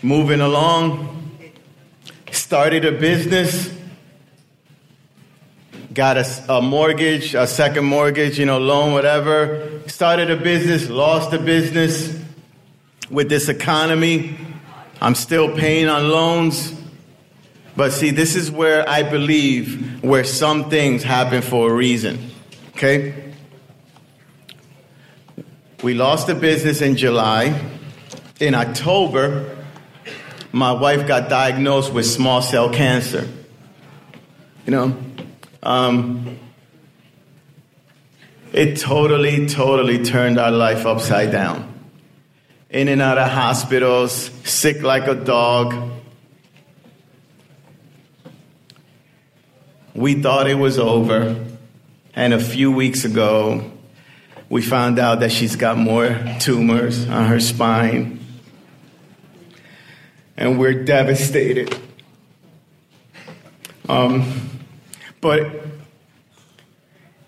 moving 0.02 0.40
along, 0.40 1.30
started 2.30 2.84
a 2.84 2.92
business 2.92 3.74
got 5.94 6.16
a, 6.16 6.52
a, 6.52 6.60
mortgage, 6.60 7.34
a 7.34 7.46
second 7.46 7.84
mortgage, 7.84 8.38
you 8.38 8.46
know, 8.46 8.58
loan, 8.58 8.92
whatever. 8.92 9.80
Started 9.86 10.30
a 10.30 10.36
business, 10.36 10.90
lost 10.90 11.30
the 11.30 11.38
business. 11.38 12.20
With 13.10 13.28
this 13.28 13.48
economy, 13.48 14.36
I'm 15.00 15.14
still 15.14 15.54
paying 15.54 15.88
on 15.88 16.08
loans. 16.08 16.74
But 17.76 17.92
see, 17.92 18.10
this 18.10 18.34
is 18.34 18.50
where 18.50 18.88
I 18.88 19.02
believe 19.02 20.02
where 20.02 20.24
some 20.24 20.68
things 20.68 21.02
happen 21.02 21.42
for 21.42 21.70
a 21.70 21.74
reason. 21.74 22.30
Okay? 22.70 23.23
We 25.84 25.92
lost 25.92 26.28
the 26.28 26.34
business 26.34 26.80
in 26.80 26.96
July. 26.96 27.60
In 28.40 28.54
October, 28.54 29.54
my 30.50 30.72
wife 30.72 31.06
got 31.06 31.28
diagnosed 31.28 31.92
with 31.92 32.06
small 32.06 32.40
cell 32.40 32.70
cancer. 32.70 33.28
You 34.64 34.70
know, 34.70 34.96
um, 35.62 36.38
it 38.54 38.78
totally, 38.78 39.46
totally 39.46 40.02
turned 40.02 40.38
our 40.38 40.50
life 40.50 40.86
upside 40.86 41.30
down. 41.30 41.70
In 42.70 42.88
and 42.88 43.02
out 43.02 43.18
of 43.18 43.28
hospitals, 43.28 44.30
sick 44.44 44.80
like 44.80 45.06
a 45.06 45.14
dog. 45.14 45.90
We 49.92 50.14
thought 50.14 50.48
it 50.48 50.54
was 50.54 50.78
over. 50.78 51.44
And 52.14 52.32
a 52.32 52.40
few 52.40 52.72
weeks 52.72 53.04
ago, 53.04 53.70
we 54.48 54.62
found 54.62 54.98
out 54.98 55.20
that 55.20 55.32
she's 55.32 55.56
got 55.56 55.76
more 55.76 56.18
tumors 56.40 57.08
on 57.08 57.26
her 57.26 57.40
spine. 57.40 58.20
And 60.36 60.58
we're 60.58 60.84
devastated. 60.84 61.76
Um, 63.88 64.50
but 65.20 65.48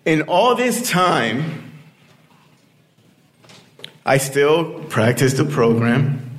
in 0.04 0.22
all 0.22 0.54
this 0.54 0.88
time, 0.88 1.72
I 4.04 4.18
still 4.18 4.84
practice 4.84 5.34
the 5.34 5.44
program. 5.44 6.38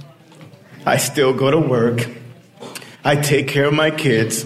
I 0.85 0.97
still 0.97 1.33
go 1.33 1.51
to 1.51 1.59
work. 1.59 2.07
I 3.03 3.15
take 3.17 3.47
care 3.47 3.65
of 3.65 3.73
my 3.73 3.91
kids. 3.91 4.45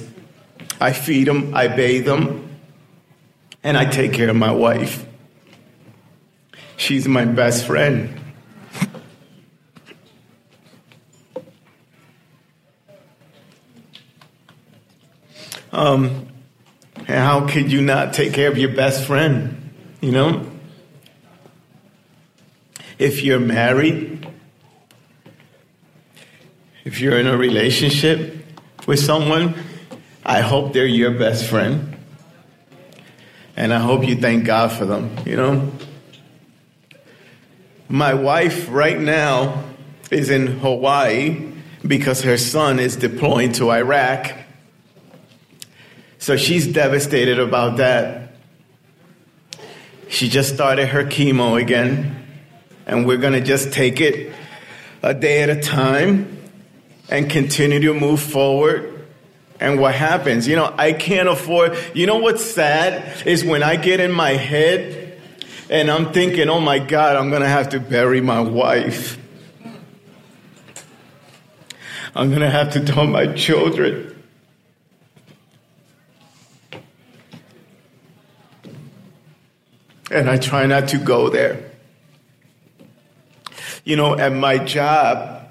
I 0.80 0.94
feed 0.94 1.28
them. 1.28 1.54
I 1.54 1.68
bathe 1.68 2.06
them. 2.06 2.50
And 3.64 3.78
I 3.78 3.86
take 3.86 4.14
care 4.14 4.30
of 4.30 4.36
my 4.36 4.52
wife. 4.52 5.06
She's 6.82 7.08
my 7.08 7.26
best 7.26 7.68
friend. 7.68 8.20
Um, 15.72 16.28
and 16.98 17.08
how 17.08 17.48
could 17.48 17.72
you 17.72 17.84
not 17.84 18.14
take 18.14 18.34
care 18.34 18.50
of 18.50 18.58
your 18.58 18.74
best 18.74 19.06
friend? 19.06 19.72
You 20.02 20.12
know? 20.12 20.52
If 22.98 23.22
you're 23.22 23.40
married, 23.40 24.28
if 26.84 27.00
you're 27.00 27.20
in 27.20 27.28
a 27.28 27.38
relationship 27.38 28.44
with 28.88 29.00
someone, 29.00 29.54
I 30.26 30.42
hope 30.42 30.74
they're 30.74 30.88
your 30.88 31.12
best 31.12 31.46
friend. 31.46 31.96
And 33.56 33.72
I 33.72 33.78
hope 33.78 34.04
you 34.04 34.16
thank 34.16 34.46
God 34.46 34.72
for 34.72 34.86
them, 34.86 35.16
you 35.28 35.36
know? 35.36 35.72
My 37.92 38.14
wife 38.14 38.70
right 38.70 38.98
now 38.98 39.66
is 40.12 40.30
in 40.30 40.48
Hawaii 40.48 41.52
because 41.86 42.22
her 42.22 42.38
son 42.38 42.80
is 42.80 42.96
deploying 42.96 43.52
to 43.54 43.70
Iraq. 43.70 44.34
So 46.18 46.38
she's 46.38 46.66
devastated 46.68 47.38
about 47.38 47.78
that. 47.78 48.34
She 50.08 50.30
just 50.30 50.54
started 50.54 50.88
her 50.88 51.04
chemo 51.04 51.62
again, 51.62 52.28
and 52.86 53.06
we're 53.06 53.18
going 53.18 53.34
to 53.34 53.42
just 53.42 53.74
take 53.74 54.00
it 54.00 54.32
a 55.04 55.14
day 55.14 55.44
at 55.44 55.50
a 55.50 55.60
time 55.60 56.38
and 57.10 57.30
continue 57.30 57.82
to 57.82 57.94
move 57.94 58.22
forward. 58.22 59.06
And 59.60 59.82
what 59.82 59.96
happens? 59.96 60.48
You 60.48 60.56
know, 60.56 60.74
I 60.78 60.94
can't 60.94 61.28
afford, 61.28 61.78
you 61.94 62.06
know 62.06 62.20
what's 62.20 62.46
sad 62.46 63.28
is 63.28 63.44
when 63.44 63.64
I 63.64 63.76
get 63.76 64.00
in 64.00 64.14
my 64.14 64.32
head 64.32 65.01
and 65.72 65.90
I'm 65.90 66.12
thinking, 66.12 66.50
oh 66.50 66.60
my 66.60 66.80
God, 66.80 67.16
I'm 67.16 67.30
going 67.30 67.44
to 67.44 67.48
have 67.48 67.70
to 67.70 67.80
bury 67.80 68.20
my 68.20 68.42
wife. 68.42 69.18
I'm 72.14 72.28
going 72.28 72.42
to 72.42 72.50
have 72.50 72.74
to 72.74 72.84
tell 72.84 73.08
my 73.08 73.28
children. 73.28 74.22
And 80.12 80.30
I 80.30 80.38
try 80.38 80.66
not 80.66 80.90
to 80.90 80.98
go 80.98 81.30
there. 81.30 81.72
You 83.86 83.96
know, 83.96 84.18
at 84.18 84.34
my 84.34 84.58
job, 84.58 85.48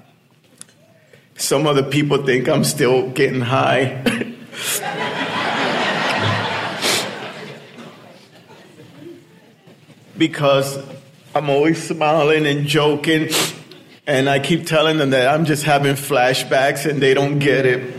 some 1.35 1.65
of 1.65 1.75
the 1.75 1.83
people 1.83 2.23
think 2.23 2.47
I'm 2.47 2.63
still 2.63 3.09
getting 3.09 3.41
high. 3.41 4.03
because 10.21 10.77
I'm 11.33 11.49
always 11.49 11.81
smiling 11.81 12.45
and 12.45 12.67
joking, 12.67 13.29
and 14.05 14.29
I 14.29 14.37
keep 14.37 14.67
telling 14.67 14.99
them 14.99 15.09
that 15.09 15.27
I'm 15.27 15.45
just 15.45 15.63
having 15.63 15.95
flashbacks 15.95 16.87
and 16.87 17.01
they 17.01 17.15
don't 17.15 17.39
get 17.39 17.65
it. 17.65 17.95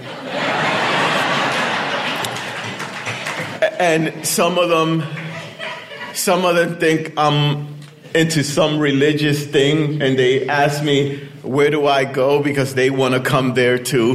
and 3.80 4.24
some 4.24 4.56
of 4.56 4.68
them 4.68 5.02
some 6.14 6.44
of 6.44 6.54
them 6.54 6.78
think 6.78 7.12
I'm 7.16 7.74
into 8.14 8.44
some 8.44 8.78
religious 8.78 9.44
thing 9.44 10.00
and 10.00 10.16
they 10.16 10.46
ask 10.46 10.84
me, 10.84 11.28
where 11.42 11.70
do 11.70 11.88
I 11.88 12.04
go? 12.04 12.40
Because 12.40 12.76
they 12.76 12.90
want 12.90 13.14
to 13.14 13.20
come 13.20 13.54
there 13.54 13.78
too. 13.78 14.14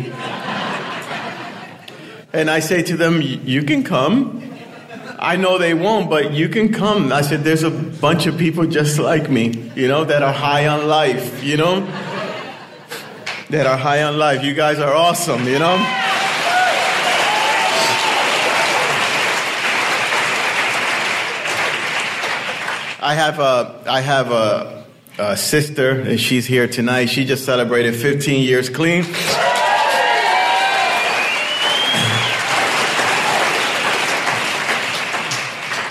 and 2.32 2.50
I 2.50 2.62
say 2.62 2.84
to 2.84 2.96
them, 2.96 3.22
you 3.22 3.64
can 3.64 3.84
come. 3.84 4.47
I 5.20 5.36
know 5.36 5.58
they 5.58 5.74
won't, 5.74 6.12
but 6.12 6.34
you 6.34 6.48
can 6.48 6.72
come. 6.72 7.12
I 7.12 7.22
said, 7.22 7.44
there's 7.44 7.64
a 7.64 7.72
bunch 7.72 8.28
of 8.28 8.38
people 8.38 8.68
just 8.68 9.00
like 9.00 9.32
me, 9.32 9.72
you 9.76 9.88
know, 9.88 10.06
that 10.06 10.22
are 10.22 10.34
high 10.34 10.68
on 10.68 10.88
life, 10.88 11.44
you 11.44 11.58
know? 11.58 11.82
that 13.50 13.66
are 13.66 13.78
high 13.78 14.04
on 14.04 14.18
life. 14.18 14.44
You 14.44 14.54
guys 14.54 14.78
are 14.78 14.94
awesome, 14.94 15.46
you 15.48 15.58
know? 15.58 15.76
I 23.00 23.14
have 23.16 23.40
a, 23.40 23.84
I 23.88 24.02
have 24.02 24.32
a, 24.32 24.86
a 25.18 25.38
sister, 25.38 25.92
and 26.02 26.20
she's 26.20 26.46
here 26.46 26.68
tonight. 26.68 27.06
She 27.06 27.26
just 27.26 27.46
celebrated 27.46 27.96
15 27.96 28.44
years 28.44 28.70
clean. 28.70 29.06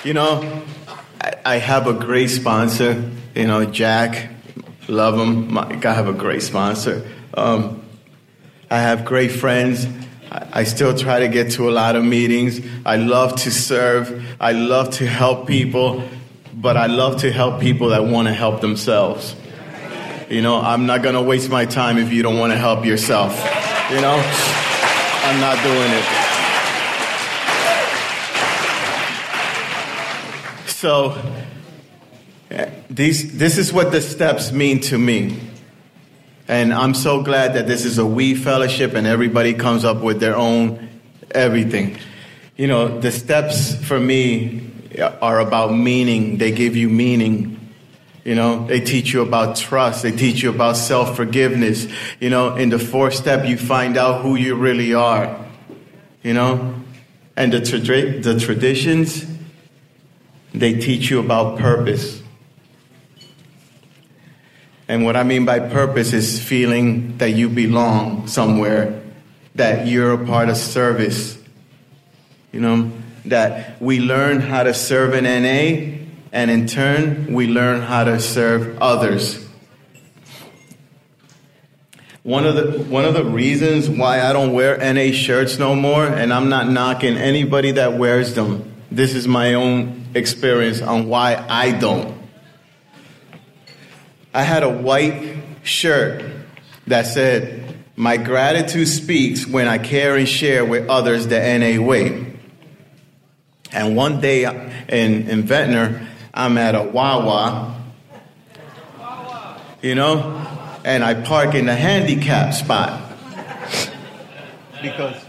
You 0.07 0.15
know, 0.15 0.63
I, 1.21 1.35
I 1.45 1.57
have 1.57 1.89
a 1.89 1.93
great 1.93 2.31
sponsor. 2.31 3.11
You 3.35 3.49
know, 3.49 3.65
Jack, 3.65 4.31
love 4.87 5.19
him. 5.19 5.53
My, 5.53 5.67
I 5.67 5.93
have 5.93 6.07
a 6.07 6.13
great 6.13 6.43
sponsor. 6.43 7.05
Um, 7.35 7.83
I 8.71 8.79
have 8.79 9.05
great 9.05 9.33
friends. 9.33 9.85
I, 10.31 10.61
I 10.61 10.63
still 10.63 10.97
try 10.97 11.19
to 11.19 11.29
get 11.29 11.51
to 11.55 11.69
a 11.69 11.73
lot 11.73 11.97
of 11.97 12.05
meetings. 12.05 12.65
I 12.87 12.99
love 12.99 13.35
to 13.41 13.51
serve. 13.51 14.25
I 14.39 14.53
love 14.53 14.91
to 14.99 15.07
help 15.09 15.49
people 15.49 16.05
but 16.55 16.77
I 16.77 16.87
love 16.87 17.21
to 17.21 17.31
help 17.31 17.61
people 17.61 17.89
that 17.89 18.05
want 18.05 18.29
to 18.29 18.35
help 18.35 18.61
themselves. 18.61 19.35
You 20.31 20.41
know, 20.41 20.61
I'm 20.61 20.87
not 20.87 21.03
going 21.03 21.17
to 21.17 21.23
waste 21.23 21.51
my 21.51 21.67
time 21.67 21.99
if 21.99 22.13
you 22.13 22.23
don't 22.23 22.39
want 22.39 22.53
to 22.53 22.59
help 22.59 22.87
yourself. 22.87 23.33
You 23.91 24.01
know, 24.01 24.17
I'm 25.25 25.41
not 25.41 25.63
doing 25.63 25.91
it. 25.91 26.26
So, 30.77 31.19
eh, 32.51 32.71
these, 32.91 33.39
this 33.39 33.57
is 33.57 33.73
what 33.73 33.93
the 33.93 34.03
steps 34.03 34.53
mean 34.53 34.81
to 34.81 34.99
me. 34.99 35.41
And 36.49 36.71
I'm 36.71 36.93
so 36.93 37.23
glad 37.23 37.55
that 37.55 37.67
this 37.67 37.87
is 37.87 37.97
a 37.97 38.05
we 38.05 38.35
fellowship 38.35 38.93
and 38.93 39.07
everybody 39.07 39.55
comes 39.55 39.87
up 39.87 40.03
with 40.03 40.21
their 40.21 40.37
own 40.37 40.87
everything. 41.31 41.97
You 42.59 42.67
know, 42.67 43.01
the 43.01 43.11
steps 43.11 43.75
for 43.87 43.99
me 43.99 44.71
are 45.23 45.41
about 45.41 45.75
meaning. 45.75 46.37
They 46.37 46.53
give 46.53 46.77
you 46.77 46.91
meaning. 46.91 47.59
You 48.23 48.35
know, 48.35 48.67
they 48.67 48.81
teach 48.81 49.15
you 49.15 49.23
about 49.23 49.57
trust. 49.57 50.03
They 50.03 50.13
teach 50.13 50.43
you 50.43 50.51
about 50.51 50.77
self 50.77 51.17
forgiveness. 51.17 51.89
You 52.21 52.29
know, 52.29 52.55
in 52.55 52.69
the 52.69 52.79
fourth 52.79 53.15
step, 53.15 53.47
you 53.47 53.57
find 53.57 53.97
out 53.97 54.21
who 54.21 54.37
you 54.37 54.57
really 54.57 54.93
are. 54.93 55.43
You 56.23 56.35
know, 56.35 56.75
and 57.35 57.51
the, 57.51 57.63
tra- 57.63 58.21
the 58.21 58.39
traditions, 58.39 59.36
they 60.57 60.75
teach 60.75 61.11
you 61.11 61.21
about 61.21 61.59
purpose. 61.59 62.23
And 64.89 65.05
what 65.05 65.17
I 65.17 65.23
mean 65.23 65.45
by 65.45 65.59
purpose 65.59 66.13
is 66.13 66.43
feeling 66.43 67.19
that 67.19 67.31
you 67.31 67.49
belong 67.49 68.27
somewhere, 68.27 69.03
that 69.57 69.87
you're 69.87 70.13
a 70.13 70.27
part 70.27 70.49
of 70.49 70.57
service. 70.57 71.37
You 72.53 72.61
know, 72.61 72.93
that 73.27 73.83
we 73.83 74.01
learn 74.01 74.41
how 74.41 74.63
to 74.63 74.73
serve 74.73 75.13
in 75.13 75.25
NA, 75.25 76.07
and 76.33 76.51
in 76.51 76.67
turn, 76.67 77.35
we 77.35 77.49
learn 77.49 77.83
how 77.83 78.05
to 78.05 78.19
serve 78.19 78.79
others. 78.81 79.45
One 82.23 82.47
of 82.47 82.55
the 82.55 82.83
one 82.85 83.05
of 83.05 83.15
the 83.15 83.25
reasons 83.25 83.91
why 83.91 84.23
I 84.23 84.33
don't 84.33 84.53
wear 84.53 84.79
NA 84.79 85.13
shirts 85.13 85.59
no 85.59 85.75
more, 85.75 86.07
and 86.07 86.33
I'm 86.33 86.49
not 86.49 86.69
knocking 86.69 87.17
anybody 87.17 87.73
that 87.73 87.99
wears 87.99 88.35
them. 88.35 88.73
This 88.91 89.15
is 89.15 89.29
my 89.29 89.55
own 89.55 90.06
experience 90.17 90.83
on 90.83 91.09
why 91.09 91.45
I 91.49 91.73
don't. 91.73 92.17
I 94.35 94.43
had 94.43 94.63
a 94.63 94.69
white 94.69 95.37
shirt 95.63 96.25
that 96.87 97.07
said, 97.07 97.77
"My 97.95 98.17
gratitude 98.17 98.89
speaks 98.89 99.47
when 99.47 99.69
I 99.69 99.79
care 99.79 100.17
and 100.17 100.29
share 100.29 100.65
with 100.65 100.89
others 100.89 101.29
the 101.29 101.41
NA 101.41 101.79
way." 101.79 102.37
And 103.73 103.97
one 103.97 104.21
day 104.21 104.45
in, 104.89 105.29
in 105.29 105.43
Ventnor, 105.43 106.07
I'm 106.33 106.57
at 106.59 106.75
a 106.75 106.83
Wawa, 106.83 107.75
you 109.83 109.95
know, 109.95 110.47
and 110.85 111.03
I 111.03 111.15
park 111.15 111.55
in 111.55 111.67
the 111.67 111.75
handicap 111.75 112.55
spot. 112.55 113.03
Because, 114.81 115.25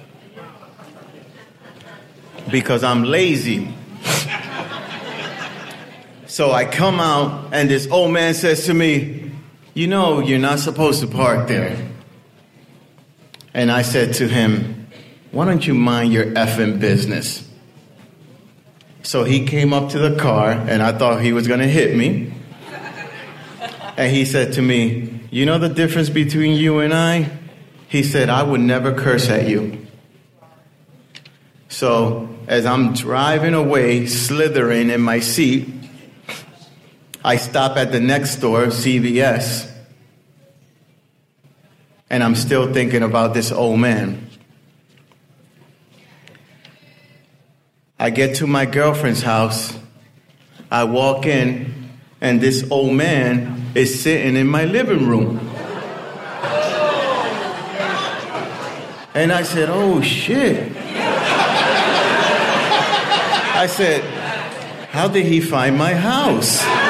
because 2.52 2.84
I'm 2.84 3.04
lazy. 3.04 3.73
So 6.38 6.52
I 6.52 6.65
come 6.65 7.00
out, 7.00 7.52
and 7.52 7.67
this 7.67 7.88
old 7.88 8.13
man 8.13 8.36
says 8.36 8.67
to 8.67 8.73
me, 8.76 9.32
You 9.73 9.88
know, 9.88 10.19
you're 10.19 10.38
not 10.38 10.60
supposed 10.60 11.02
to 11.02 11.08
park 11.08 11.47
there. 11.47 11.76
And 13.56 13.71
I 13.71 13.82
said 13.82 14.13
to 14.17 14.28
him, 14.28 14.88
Why 15.32 15.45
don't 15.45 15.65
you 15.65 15.73
mind 15.73 16.13
your 16.13 16.26
effing 16.26 16.80
business? 16.80 17.44
So 19.02 19.23
he 19.23 19.48
came 19.48 19.73
up 19.73 19.90
to 19.94 19.98
the 19.98 20.15
car, 20.15 20.52
and 20.52 20.83
I 20.83 20.96
thought 20.96 21.23
he 21.23 21.33
was 21.33 21.48
going 21.48 21.62
to 21.62 21.67
hit 21.67 21.98
me. 21.98 22.31
And 23.98 24.15
he 24.15 24.23
said 24.23 24.54
to 24.54 24.62
me, 24.62 25.19
You 25.31 25.48
know 25.48 25.58
the 25.58 25.69
difference 25.69 26.12
between 26.12 26.56
you 26.56 26.81
and 26.81 26.94
I? 26.94 27.31
He 27.88 28.04
said, 28.04 28.29
I 28.29 28.44
would 28.44 28.62
never 28.62 28.94
curse 28.94 29.27
at 29.27 29.50
you. 29.50 29.88
So 31.67 32.29
as 32.46 32.67
I'm 32.67 32.94
driving 32.94 33.56
away, 33.56 34.06
slithering 34.06 34.92
in 34.92 35.02
my 35.02 35.19
seat, 35.19 35.77
I 37.28 37.36
stop 37.36 37.75
at 37.75 37.92
the 37.92 38.00
next 38.00 38.38
store, 38.38 38.67
CVS, 38.67 39.69
and 42.10 42.23
I'm 42.23 42.36
still 42.36 42.71
thinking 42.71 43.04
about 43.04 43.34
this 43.34 43.52
old 43.52 43.82
man. 43.82 44.30
I 48.00 48.12
get 48.12 48.38
to 48.38 48.48
my 48.48 48.65
girlfriend's 48.65 49.23
house. 49.23 49.78
I 50.71 50.86
walk 50.86 51.25
in, 51.25 51.90
and 52.21 52.40
this 52.40 52.65
old 52.71 52.94
man 52.94 53.71
is 53.75 54.02
sitting 54.02 54.38
in 54.38 54.48
my 54.48 54.63
living 54.63 55.06
room. 55.06 55.40
And 59.13 59.34
I 59.34 59.44
said, 59.44 59.67
Oh 59.69 60.02
shit. 60.02 60.71
I 63.54 63.67
said, 63.69 64.02
How 64.92 65.10
did 65.10 65.25
he 65.25 65.42
find 65.42 65.78
my 65.78 65.94
house? 65.94 66.87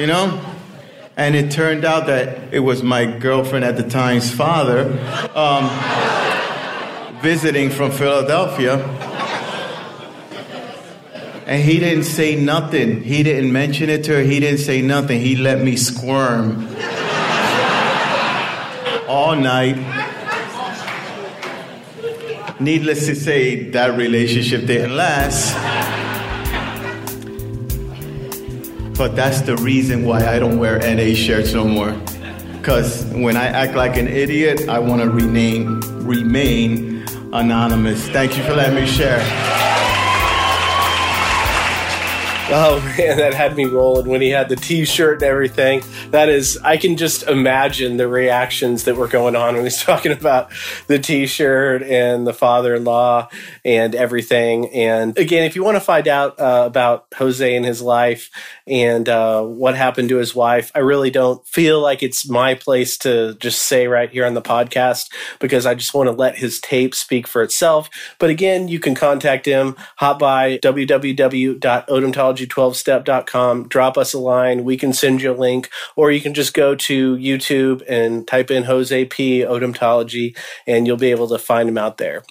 You 0.00 0.06
know? 0.06 0.40
And 1.18 1.36
it 1.36 1.50
turned 1.50 1.84
out 1.84 2.06
that 2.06 2.54
it 2.54 2.60
was 2.60 2.82
my 2.82 3.04
girlfriend 3.04 3.66
at 3.66 3.76
the 3.76 3.82
time's 3.82 4.30
father 4.32 4.84
um, 5.34 5.68
visiting 7.20 7.68
from 7.68 7.90
Philadelphia. 7.90 8.78
And 11.44 11.62
he 11.62 11.78
didn't 11.80 12.04
say 12.04 12.34
nothing. 12.34 13.02
He 13.02 13.22
didn't 13.22 13.52
mention 13.52 13.90
it 13.90 14.04
to 14.04 14.14
her. 14.14 14.22
He 14.22 14.40
didn't 14.40 14.60
say 14.60 14.80
nothing. 14.80 15.20
He 15.20 15.36
let 15.36 15.60
me 15.60 15.76
squirm 15.76 16.66
all 19.06 19.36
night. 19.36 19.76
Needless 22.58 23.04
to 23.04 23.14
say, 23.14 23.68
that 23.72 23.98
relationship 23.98 24.64
didn't 24.64 24.96
last. 24.96 25.89
But 29.00 29.16
that's 29.16 29.40
the 29.40 29.56
reason 29.56 30.04
why 30.04 30.26
I 30.26 30.38
don't 30.38 30.58
wear 30.58 30.78
NA 30.78 31.14
shirts 31.14 31.54
no 31.54 31.64
more. 31.64 31.92
Because 32.58 33.02
when 33.06 33.34
I 33.34 33.46
act 33.46 33.74
like 33.74 33.96
an 33.96 34.06
idiot, 34.06 34.68
I 34.68 34.78
want 34.78 35.00
to 35.00 35.08
remain, 35.08 35.80
remain 36.04 37.06
anonymous. 37.32 38.06
Thank 38.10 38.36
you 38.36 38.42
for 38.42 38.52
letting 38.54 38.74
me 38.74 38.86
share. 38.86 39.20
Oh 42.52 42.80
man, 42.98 43.16
that 43.18 43.32
had 43.32 43.56
me 43.56 43.64
rolling 43.64 44.08
when 44.08 44.20
he 44.20 44.30
had 44.30 44.48
the 44.48 44.56
t-shirt 44.56 45.22
and 45.22 45.22
everything. 45.22 45.84
That 46.10 46.28
is, 46.28 46.58
I 46.64 46.78
can 46.78 46.96
just 46.96 47.22
imagine 47.22 47.96
the 47.96 48.08
reactions 48.08 48.84
that 48.84 48.96
were 48.96 49.06
going 49.06 49.36
on 49.36 49.54
when 49.54 49.62
he's 49.62 49.80
talking 49.82 50.10
about 50.10 50.50
the 50.88 50.98
t-shirt 50.98 51.84
and 51.84 52.26
the 52.26 52.32
father-in-law 52.32 53.28
and 53.64 53.94
everything. 53.94 54.68
And 54.70 55.16
again, 55.16 55.44
if 55.44 55.54
you 55.54 55.62
want 55.62 55.76
to 55.76 55.80
find 55.80 56.08
out 56.08 56.40
uh, 56.40 56.64
about 56.66 57.06
Jose 57.16 57.54
and 57.54 57.64
his 57.64 57.80
life 57.80 58.30
and 58.66 59.08
uh, 59.08 59.44
what 59.44 59.76
happened 59.76 60.08
to 60.08 60.16
his 60.16 60.34
wife, 60.34 60.72
I 60.74 60.80
really 60.80 61.10
don't 61.10 61.46
feel 61.46 61.80
like 61.80 62.02
it's 62.02 62.28
my 62.28 62.56
place 62.56 62.98
to 62.98 63.34
just 63.34 63.62
say 63.62 63.86
right 63.86 64.10
here 64.10 64.26
on 64.26 64.34
the 64.34 64.42
podcast 64.42 65.08
because 65.38 65.66
I 65.66 65.76
just 65.76 65.94
want 65.94 66.08
to 66.08 66.12
let 66.12 66.38
his 66.38 66.58
tape 66.58 66.96
speak 66.96 67.28
for 67.28 67.42
itself. 67.42 67.88
But 68.18 68.30
again, 68.30 68.66
you 68.66 68.80
can 68.80 68.96
contact 68.96 69.46
him. 69.46 69.76
Hop 69.98 70.18
by 70.18 70.58
www.odontology 70.58 72.39
odontology12step.com. 72.40 73.68
Drop 73.68 73.98
us 73.98 74.12
a 74.12 74.18
line. 74.18 74.64
We 74.64 74.76
can 74.76 74.92
send 74.92 75.22
you 75.22 75.32
a 75.32 75.34
link, 75.34 75.70
or 75.96 76.10
you 76.10 76.20
can 76.20 76.34
just 76.34 76.54
go 76.54 76.74
to 76.74 77.16
YouTube 77.16 77.82
and 77.88 78.26
type 78.26 78.50
in 78.50 78.64
Jose 78.64 79.04
P. 79.06 79.40
Odontology, 79.40 80.36
and 80.66 80.86
you'll 80.86 80.96
be 80.96 81.10
able 81.10 81.28
to 81.28 81.38
find 81.38 81.68
him 81.68 81.78
out 81.78 81.98
there. 81.98 82.22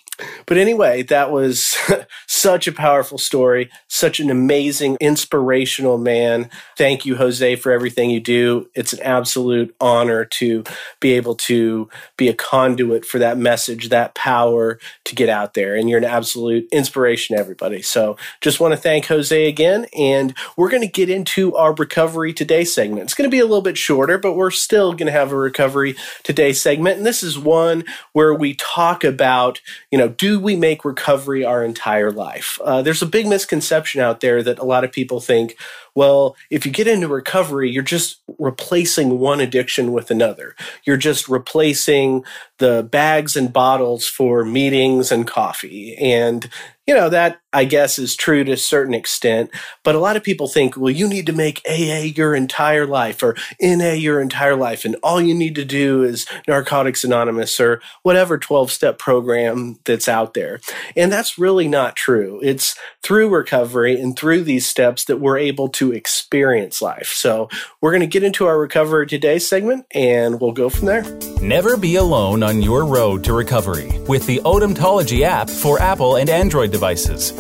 But 0.45 0.57
anyway, 0.57 1.03
that 1.03 1.31
was 1.31 1.77
such 2.27 2.67
a 2.67 2.71
powerful 2.71 3.17
story, 3.17 3.69
such 3.87 4.19
an 4.19 4.29
amazing, 4.29 4.97
inspirational 4.99 5.97
man. 5.97 6.49
Thank 6.77 7.05
you, 7.05 7.15
Jose, 7.15 7.55
for 7.57 7.71
everything 7.71 8.09
you 8.09 8.19
do. 8.19 8.69
It's 8.75 8.93
an 8.93 9.01
absolute 9.01 9.75
honor 9.79 10.25
to 10.25 10.63
be 10.99 11.13
able 11.13 11.35
to 11.35 11.89
be 12.17 12.27
a 12.27 12.33
conduit 12.33 13.05
for 13.05 13.19
that 13.19 13.37
message, 13.37 13.89
that 13.89 14.15
power 14.15 14.79
to 15.05 15.15
get 15.15 15.29
out 15.29 15.53
there. 15.53 15.75
And 15.75 15.89
you're 15.89 15.99
an 15.99 16.05
absolute 16.05 16.67
inspiration 16.71 17.35
to 17.35 17.41
everybody. 17.41 17.81
So 17.81 18.17
just 18.41 18.59
want 18.59 18.73
to 18.73 18.77
thank 18.77 19.07
Jose 19.07 19.47
again. 19.47 19.85
And 19.97 20.33
we're 20.57 20.69
going 20.69 20.81
to 20.81 20.87
get 20.87 21.09
into 21.09 21.55
our 21.55 21.73
recovery 21.73 22.33
today 22.33 22.63
segment. 22.63 23.03
It's 23.03 23.13
going 23.13 23.29
to 23.29 23.35
be 23.35 23.39
a 23.39 23.45
little 23.45 23.61
bit 23.61 23.77
shorter, 23.77 24.17
but 24.17 24.33
we're 24.33 24.51
still 24.51 24.93
going 24.93 25.07
to 25.07 25.11
have 25.11 25.31
a 25.31 25.37
recovery 25.37 25.95
today 26.23 26.53
segment. 26.53 26.97
And 26.97 27.05
this 27.05 27.23
is 27.23 27.37
one 27.37 27.83
where 28.13 28.33
we 28.33 28.53
talk 28.55 29.03
about, 29.03 29.61
you 29.91 29.97
know, 29.97 30.08
do 30.09 30.39
we 30.39 30.55
make 30.55 30.83
recovery 30.83 31.45
our 31.45 31.63
entire 31.63 32.11
life? 32.11 32.59
Uh, 32.63 32.81
there's 32.81 33.01
a 33.01 33.05
big 33.07 33.27
misconception 33.27 34.01
out 34.01 34.19
there 34.19 34.43
that 34.43 34.59
a 34.59 34.65
lot 34.65 34.83
of 34.83 34.91
people 34.91 35.19
think, 35.19 35.57
well, 35.95 36.35
if 36.49 36.65
you 36.65 36.71
get 36.71 36.87
into 36.87 37.07
recovery, 37.07 37.69
you're 37.69 37.83
just 37.83 38.21
replacing 38.37 39.19
one 39.19 39.39
addiction 39.39 39.91
with 39.91 40.11
another. 40.11 40.55
You're 40.85 40.97
just 40.97 41.27
replacing 41.27 42.23
the 42.59 42.87
bags 42.89 43.35
and 43.35 43.51
bottles 43.51 44.07
for 44.07 44.45
meetings 44.45 45.11
and 45.11 45.25
coffee. 45.25 45.95
And, 45.97 46.49
you 46.85 46.93
know, 46.93 47.09
that 47.09 47.39
I 47.53 47.65
guess 47.65 47.97
is 47.97 48.15
true 48.15 48.43
to 48.43 48.51
a 48.51 48.57
certain 48.57 48.93
extent. 48.93 49.49
But 49.83 49.95
a 49.95 49.99
lot 49.99 50.17
of 50.17 50.23
people 50.23 50.47
think, 50.47 50.75
well, 50.75 50.91
you 50.91 51.07
need 51.07 51.25
to 51.27 51.33
make 51.33 51.61
AA 51.67 52.11
your 52.15 52.35
entire 52.35 52.85
life 52.85 53.23
or 53.23 53.35
NA 53.61 53.93
your 53.93 54.21
entire 54.21 54.55
life. 54.55 54.85
And 54.85 54.97
all 55.01 55.21
you 55.21 55.33
need 55.33 55.55
to 55.55 55.65
do 55.65 56.03
is 56.03 56.27
Narcotics 56.47 57.03
Anonymous 57.03 57.59
or 57.59 57.81
whatever 58.03 58.37
12 58.37 58.71
step 58.71 58.99
program 58.99 59.79
that's 59.85 60.09
out 60.09 60.33
there. 60.33 60.59
And 60.95 61.11
that's 61.11 61.39
really 61.39 61.67
not 61.67 61.95
true. 61.95 62.39
It's 62.43 62.75
through 63.01 63.29
recovery 63.29 63.99
and 63.99 64.17
through 64.17 64.43
these 64.43 64.67
steps 64.67 65.05
that 65.05 65.19
we're 65.19 65.37
able 65.37 65.69
to 65.69 65.78
experience 65.87 66.81
life. 66.81 67.07
So 67.07 67.49
we're 67.81 67.91
going 67.91 68.01
to 68.01 68.07
get 68.07 68.23
into 68.23 68.45
our 68.45 68.59
recovery 68.59 69.07
today 69.07 69.39
segment 69.39 69.85
and 69.91 70.39
we'll 70.39 70.51
go 70.51 70.69
from 70.69 70.85
there. 70.85 71.03
Never 71.41 71.77
be 71.77 71.95
alone 71.95 72.43
on 72.43 72.61
your 72.61 72.85
road 72.85 73.23
to 73.23 73.33
recovery 73.33 73.99
with 74.07 74.25
the 74.27 74.39
Odontology 74.39 75.21
app 75.21 75.49
for 75.49 75.79
Apple 75.79 76.17
and 76.17 76.29
Android 76.29 76.71
devices. 76.71 77.31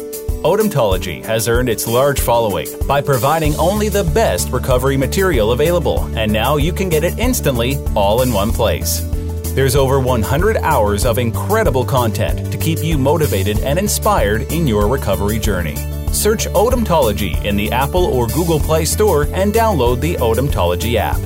Odontology 0.43 1.21
has 1.25 1.49
earned 1.49 1.67
its 1.67 1.85
large 1.85 2.21
following 2.21 2.67
by 2.87 3.01
providing 3.01 3.53
only 3.55 3.89
the 3.89 4.05
best 4.05 4.49
recovery 4.51 4.95
material 4.95 5.51
available, 5.51 6.05
and 6.17 6.31
now 6.31 6.55
you 6.55 6.71
can 6.71 6.87
get 6.87 7.03
it 7.03 7.19
instantly 7.19 7.75
all 7.93 8.21
in 8.21 8.31
one 8.31 8.53
place. 8.53 9.01
There's 9.53 9.75
over 9.75 9.99
100 9.99 10.55
hours 10.57 11.05
of 11.05 11.17
incredible 11.17 11.83
content 11.83 12.53
to 12.53 12.57
keep 12.57 12.81
you 12.81 12.97
motivated 12.97 13.59
and 13.59 13.77
inspired 13.77 14.43
in 14.53 14.65
your 14.65 14.87
recovery 14.87 15.39
journey. 15.39 15.75
Search 16.11 16.47
Odontology 16.47 17.43
in 17.45 17.55
the 17.55 17.71
Apple 17.71 18.05
or 18.05 18.27
Google 18.27 18.59
Play 18.59 18.85
Store 18.85 19.23
and 19.33 19.53
download 19.53 20.01
the 20.01 20.15
Odontology 20.15 20.95
app. 20.95 21.19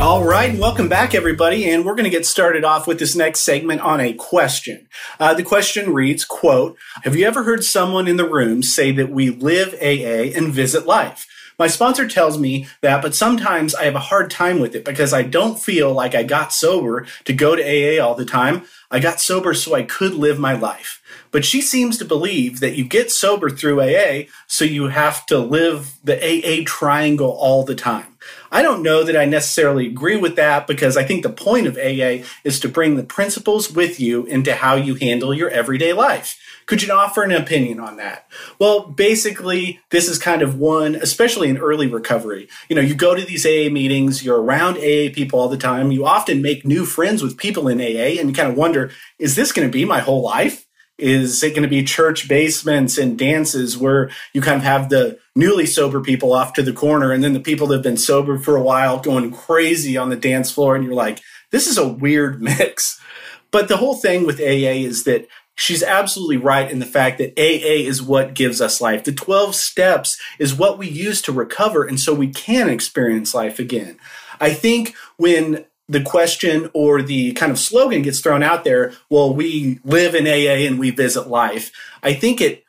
All 0.00 0.24
right, 0.24 0.58
welcome 0.58 0.88
back, 0.88 1.14
everybody, 1.14 1.70
and 1.70 1.84
we're 1.84 1.94
going 1.94 2.04
to 2.04 2.10
get 2.10 2.26
started 2.26 2.64
off 2.64 2.86
with 2.86 2.98
this 2.98 3.14
next 3.14 3.40
segment 3.40 3.82
on 3.82 4.00
a 4.00 4.14
question. 4.14 4.88
Uh, 5.20 5.32
the 5.34 5.44
question 5.44 5.92
reads, 5.92 6.24
"quote 6.24 6.76
Have 7.04 7.14
you 7.14 7.24
ever 7.26 7.44
heard 7.44 7.62
someone 7.62 8.08
in 8.08 8.16
the 8.16 8.28
room 8.28 8.62
say 8.62 8.90
that 8.90 9.10
we 9.10 9.30
live 9.30 9.74
AA 9.74 10.36
and 10.36 10.52
visit 10.52 10.86
life?" 10.86 11.28
My 11.58 11.68
sponsor 11.68 12.08
tells 12.08 12.38
me 12.38 12.66
that, 12.80 13.02
but 13.02 13.14
sometimes 13.14 13.74
I 13.74 13.84
have 13.84 13.94
a 13.94 14.00
hard 14.00 14.30
time 14.30 14.58
with 14.58 14.74
it 14.74 14.84
because 14.84 15.12
I 15.12 15.22
don't 15.22 15.60
feel 15.60 15.92
like 15.92 16.14
I 16.14 16.22
got 16.22 16.52
sober 16.52 17.06
to 17.24 17.32
go 17.32 17.54
to 17.54 17.62
AA 17.62 18.04
all 18.04 18.14
the 18.14 18.24
time. 18.24 18.62
I 18.90 18.98
got 18.98 19.20
sober 19.20 19.54
so 19.54 19.74
I 19.74 19.82
could 19.82 20.14
live 20.14 20.38
my 20.38 20.54
life. 20.54 21.01
But 21.32 21.44
she 21.44 21.60
seems 21.60 21.98
to 21.98 22.04
believe 22.04 22.60
that 22.60 22.76
you 22.76 22.84
get 22.84 23.10
sober 23.10 23.50
through 23.50 23.80
AA, 23.80 24.26
so 24.46 24.64
you 24.64 24.88
have 24.88 25.26
to 25.26 25.38
live 25.38 25.98
the 26.04 26.16
AA 26.16 26.62
triangle 26.64 27.30
all 27.30 27.64
the 27.64 27.74
time. 27.74 28.18
I 28.52 28.62
don't 28.62 28.82
know 28.82 29.02
that 29.02 29.16
I 29.16 29.24
necessarily 29.24 29.86
agree 29.86 30.16
with 30.16 30.36
that 30.36 30.66
because 30.66 30.96
I 30.96 31.04
think 31.04 31.22
the 31.22 31.30
point 31.30 31.66
of 31.66 31.76
AA 31.76 32.24
is 32.44 32.60
to 32.60 32.68
bring 32.68 32.96
the 32.96 33.02
principles 33.02 33.72
with 33.72 33.98
you 33.98 34.24
into 34.26 34.54
how 34.54 34.76
you 34.76 34.94
handle 34.94 35.34
your 35.34 35.48
everyday 35.48 35.92
life. 35.92 36.38
Could 36.66 36.82
you 36.82 36.92
offer 36.92 37.22
an 37.22 37.32
opinion 37.32 37.80
on 37.80 37.96
that? 37.96 38.28
Well, 38.58 38.82
basically, 38.86 39.80
this 39.90 40.08
is 40.08 40.18
kind 40.18 40.42
of 40.42 40.58
one, 40.58 40.94
especially 40.94 41.48
in 41.48 41.58
early 41.58 41.86
recovery. 41.86 42.48
You 42.68 42.76
know, 42.76 42.82
you 42.82 42.94
go 42.94 43.14
to 43.14 43.24
these 43.24 43.44
AA 43.44 43.72
meetings, 43.72 44.24
you're 44.24 44.40
around 44.40 44.76
AA 44.76 45.10
people 45.12 45.40
all 45.40 45.48
the 45.48 45.56
time. 45.56 45.90
You 45.90 46.06
often 46.06 46.42
make 46.42 46.64
new 46.64 46.84
friends 46.84 47.22
with 47.22 47.36
people 47.36 47.68
in 47.68 47.80
AA, 47.80 48.20
and 48.20 48.28
you 48.28 48.34
kind 48.34 48.50
of 48.50 48.56
wonder, 48.56 48.90
is 49.18 49.34
this 49.34 49.50
going 49.50 49.66
to 49.66 49.72
be 49.72 49.84
my 49.84 50.00
whole 50.00 50.22
life? 50.22 50.66
Is 51.02 51.42
it 51.42 51.50
going 51.50 51.64
to 51.64 51.68
be 51.68 51.82
church 51.82 52.28
basements 52.28 52.96
and 52.96 53.18
dances 53.18 53.76
where 53.76 54.10
you 54.32 54.40
kind 54.40 54.58
of 54.58 54.62
have 54.62 54.88
the 54.88 55.18
newly 55.34 55.66
sober 55.66 56.00
people 56.00 56.32
off 56.32 56.52
to 56.54 56.62
the 56.62 56.72
corner 56.72 57.10
and 57.10 57.24
then 57.24 57.32
the 57.32 57.40
people 57.40 57.66
that 57.66 57.76
have 57.76 57.82
been 57.82 57.96
sober 57.96 58.38
for 58.38 58.56
a 58.56 58.62
while 58.62 59.00
going 59.00 59.32
crazy 59.32 59.96
on 59.96 60.10
the 60.10 60.16
dance 60.16 60.52
floor? 60.52 60.76
And 60.76 60.84
you're 60.84 60.94
like, 60.94 61.20
this 61.50 61.66
is 61.66 61.76
a 61.76 61.88
weird 61.88 62.40
mix. 62.42 63.00
But 63.50 63.68
the 63.68 63.78
whole 63.78 63.96
thing 63.96 64.26
with 64.26 64.40
AA 64.40 64.78
is 64.86 65.04
that 65.04 65.26
she's 65.54 65.82
absolutely 65.82 66.38
right 66.38 66.70
in 66.70 66.78
the 66.78 66.86
fact 66.86 67.18
that 67.18 67.38
AA 67.38 67.86
is 67.86 68.02
what 68.02 68.34
gives 68.34 68.60
us 68.60 68.80
life. 68.80 69.04
The 69.04 69.12
12 69.12 69.54
steps 69.54 70.18
is 70.38 70.54
what 70.54 70.78
we 70.78 70.88
use 70.88 71.20
to 71.22 71.32
recover, 71.32 71.84
and 71.84 72.00
so 72.00 72.14
we 72.14 72.28
can 72.28 72.68
experience 72.68 73.34
life 73.34 73.58
again. 73.58 73.98
I 74.40 74.52
think 74.52 74.94
when 75.16 75.66
the 75.88 76.02
question 76.02 76.70
or 76.74 77.02
the 77.02 77.32
kind 77.32 77.52
of 77.52 77.58
slogan 77.58 78.02
gets 78.02 78.20
thrown 78.20 78.42
out 78.42 78.64
there, 78.64 78.92
well, 79.10 79.34
we 79.34 79.80
live 79.84 80.14
in 80.14 80.26
AA 80.26 80.66
and 80.66 80.78
we 80.78 80.90
visit 80.90 81.28
life. 81.28 81.72
I 82.02 82.14
think 82.14 82.40
it 82.40 82.64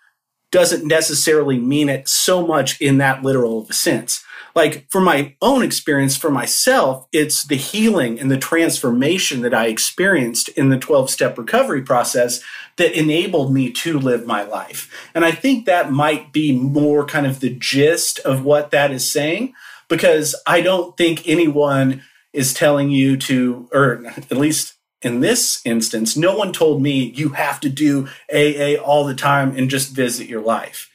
doesn't 0.52 0.86
necessarily 0.86 1.58
mean 1.58 1.90
it 1.90 2.08
so 2.08 2.46
much 2.46 2.80
in 2.80 3.00
that 3.00 3.24
literal 3.24 3.66
sense. 3.72 4.24
Like 4.56 4.86
for 4.92 5.02
my 5.02 5.36
own 5.42 5.64
experience, 5.64 6.16
for 6.16 6.30
myself, 6.30 7.08
it's 7.12 7.44
the 7.44 7.56
healing 7.56 8.20
and 8.20 8.30
the 8.30 8.38
transformation 8.38 9.42
that 9.42 9.54
I 9.54 9.66
experienced 9.66 10.50
in 10.50 10.70
the 10.70 10.78
12 10.78 11.10
step 11.10 11.40
recovery 11.40 11.82
process 11.82 12.40
that 12.78 12.98
enabled 12.98 13.52
me 13.52 13.72
to 13.72 13.98
live 14.00 14.28
my 14.28 14.44
life. 14.44 15.10
And 15.16 15.26
I 15.26 15.32
think 15.32 15.66
that 15.66 15.92
might 15.92 16.32
be 16.32 16.56
more 16.56 17.04
kind 17.06 17.26
of 17.26 17.40
the 17.40 17.50
gist 17.50 18.20
of 18.20 18.46
what 18.46 18.70
that 18.72 18.92
is 18.92 19.10
saying, 19.10 19.54
because 19.88 20.36
I 20.46 20.62
don't 20.62 20.96
think 20.98 21.28
anyone 21.28 22.04
is 22.34 22.54
telling 22.54 22.90
you 22.90 23.16
to, 23.18 23.70
or 23.72 24.06
at 24.06 24.32
least 24.32 24.74
in 25.02 25.20
this 25.20 25.62
instance, 25.66 26.18
no 26.18 26.36
one 26.36 26.52
told 26.52 26.82
me 26.82 27.12
you 27.16 27.30
have 27.30 27.60
to 27.62 27.70
do 27.70 28.08
AA 28.34 28.76
all 28.82 29.06
the 29.06 29.16
time 29.16 29.56
and 29.56 29.70
just 29.70 29.96
visit 29.96 30.28
your 30.28 30.42
life. 30.42 30.90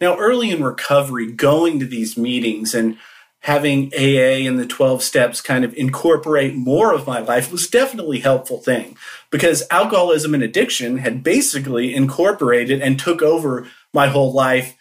Now, 0.00 0.16
early 0.16 0.50
in 0.50 0.62
recovery, 0.62 1.32
going 1.32 1.80
to 1.80 1.86
these 1.86 2.16
meetings 2.16 2.74
and 2.74 2.98
having 3.40 3.92
AA 3.94 4.46
and 4.46 4.58
the 4.58 4.66
12 4.66 5.02
steps 5.02 5.40
kind 5.40 5.64
of 5.64 5.74
incorporate 5.74 6.54
more 6.54 6.92
of 6.92 7.06
my 7.06 7.20
life 7.20 7.50
was 7.50 7.68
definitely 7.68 8.18
a 8.18 8.22
helpful 8.22 8.58
thing 8.58 8.96
because 9.30 9.62
alcoholism 9.70 10.34
and 10.34 10.42
addiction 10.42 10.98
had 10.98 11.22
basically 11.22 11.94
incorporated 11.94 12.82
and 12.82 12.98
took 12.98 13.22
over 13.22 13.66
my 13.92 14.08
whole 14.08 14.32
life 14.32 14.76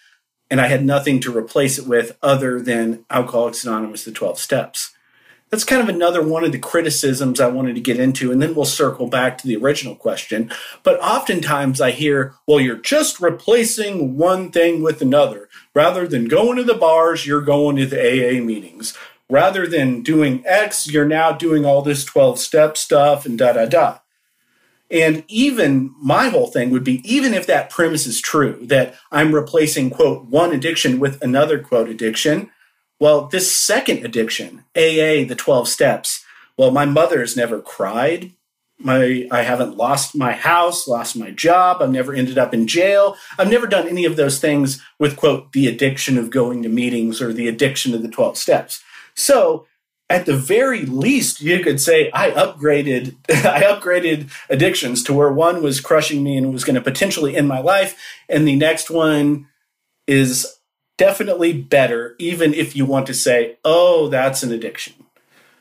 and 0.50 0.62
I 0.62 0.68
had 0.68 0.86
nothing 0.86 1.20
to 1.22 1.36
replace 1.36 1.78
it 1.78 1.88
with 1.88 2.18
other 2.22 2.62
than 2.62 3.06
Alcoholics 3.10 3.66
Anonymous, 3.66 4.06
the 4.06 4.12
12 4.12 4.40
steps. 4.40 4.94
That's 5.50 5.64
kind 5.64 5.82
of 5.82 5.88
another 5.88 6.22
one 6.22 6.44
of 6.44 6.52
the 6.52 6.60
criticisms 6.60 7.40
I 7.40 7.48
wanted 7.48 7.76
to 7.76 7.82
get 7.82 8.00
into, 8.00 8.32
and 8.32 8.42
then 8.42 8.54
we'll 8.54 8.66
circle 8.66 9.08
back 9.08 9.38
to 9.38 9.48
the 9.48 9.56
original 9.56 9.96
question. 9.96 10.52
But 10.84 11.00
oftentimes 11.00 11.80
I 11.80 11.92
hear, 11.92 12.36
well, 12.46 12.60
you're 12.60 12.76
just 12.76 13.22
replacing 13.22 14.18
one 14.18 14.52
thing 14.52 14.84
with 14.84 15.02
another. 15.02 15.48
Rather 15.74 16.06
than 16.06 16.28
going 16.28 16.58
to 16.58 16.64
the 16.64 16.74
bars, 16.74 17.26
you're 17.26 17.42
going 17.42 17.78
to 17.78 17.86
the 17.86 17.98
AA 17.98 18.44
meetings. 18.44 18.94
Rather 19.30 19.66
than 19.66 20.04
doing 20.04 20.44
X, 20.46 20.92
you're 20.92 21.08
now 21.08 21.32
doing 21.32 21.66
all 21.66 21.82
this 21.82 22.04
12 22.04 22.40
step 22.40 22.78
stuff 22.78 23.26
and 23.26 23.38
da 23.38 23.54
da 23.54 23.66
da. 23.66 24.00
And 24.90 25.24
even 25.28 25.94
my 25.98 26.30
whole 26.30 26.48
thing 26.48 26.70
would 26.72 26.84
be 26.84 27.02
even 27.10 27.34
if 27.34 27.46
that 27.48 27.70
premise 27.70 28.06
is 28.06 28.22
true, 28.22 28.58
that 28.64 28.96
I'm 29.12 29.36
replacing, 29.36 29.90
quote, 29.90 30.26
one 30.26 30.54
addiction 30.54 31.00
with 31.00 31.22
another, 31.22 31.60
quote, 31.60 31.90
addiction, 31.90 32.52
well, 33.00 33.28
this 33.28 33.56
second 33.56 34.06
addiction, 34.06 34.64
AA, 34.76 35.26
the 35.26 35.36
12 35.38 35.68
steps, 35.68 36.26
well, 36.58 36.72
my 36.72 36.86
mother's 36.86 37.38
never 37.38 37.62
cried. 37.62 38.32
My, 38.80 39.28
I 39.32 39.42
haven't 39.42 39.78
lost 39.78 40.16
my 40.16 40.34
house, 40.34 40.88
lost 40.88 41.16
my 41.16 41.32
job. 41.32 41.82
I've 41.82 41.92
never 41.92 42.14
ended 42.14 42.38
up 42.38 42.54
in 42.54 42.68
jail. 42.68 43.16
I've 43.38 43.50
never 43.50 43.68
done 43.68 43.88
any 43.88 44.06
of 44.06 44.16
those 44.16 44.40
things 44.40 44.82
with, 45.00 45.16
quote, 45.16 45.52
the 45.52 45.68
addiction 45.68 46.18
of 46.18 46.30
going 46.30 46.64
to 46.64 46.70
meetings 46.70 47.22
or 47.22 47.34
the 47.34 47.48
addiction 47.48 47.94
of 47.94 48.02
the 48.04 48.08
12 48.08 48.38
steps. 48.38 48.84
So 49.16 49.66
at 50.10 50.26
the 50.26 50.38
very 50.38 50.86
least, 50.86 51.42
you 51.42 51.60
could 51.60 51.82
say 51.82 52.10
I 52.14 52.32
upgraded 52.32 53.16
I 53.30 53.64
upgraded 53.64 54.32
addictions 54.50 55.04
to 55.04 55.14
where 55.14 55.32
one 55.32 55.62
was 55.62 55.82
crushing 55.82 56.24
me 56.24 56.38
and 56.38 56.54
was 56.54 56.64
going 56.64 56.76
to 56.76 56.82
potentially 56.82 57.36
end 57.36 57.48
my 57.48 57.60
life, 57.60 58.00
and 58.30 58.48
the 58.48 58.56
next 58.56 58.90
one 58.90 59.48
is 60.08 60.57
definitely 60.98 61.54
better, 61.54 62.16
even 62.20 62.54
if 62.54 62.76
you 62.76 62.86
want 62.86 63.08
to 63.08 63.14
say, 63.14 63.58
oh, 63.64 64.08
that's 64.10 64.44
an 64.44 64.52
addiction. 64.52 64.94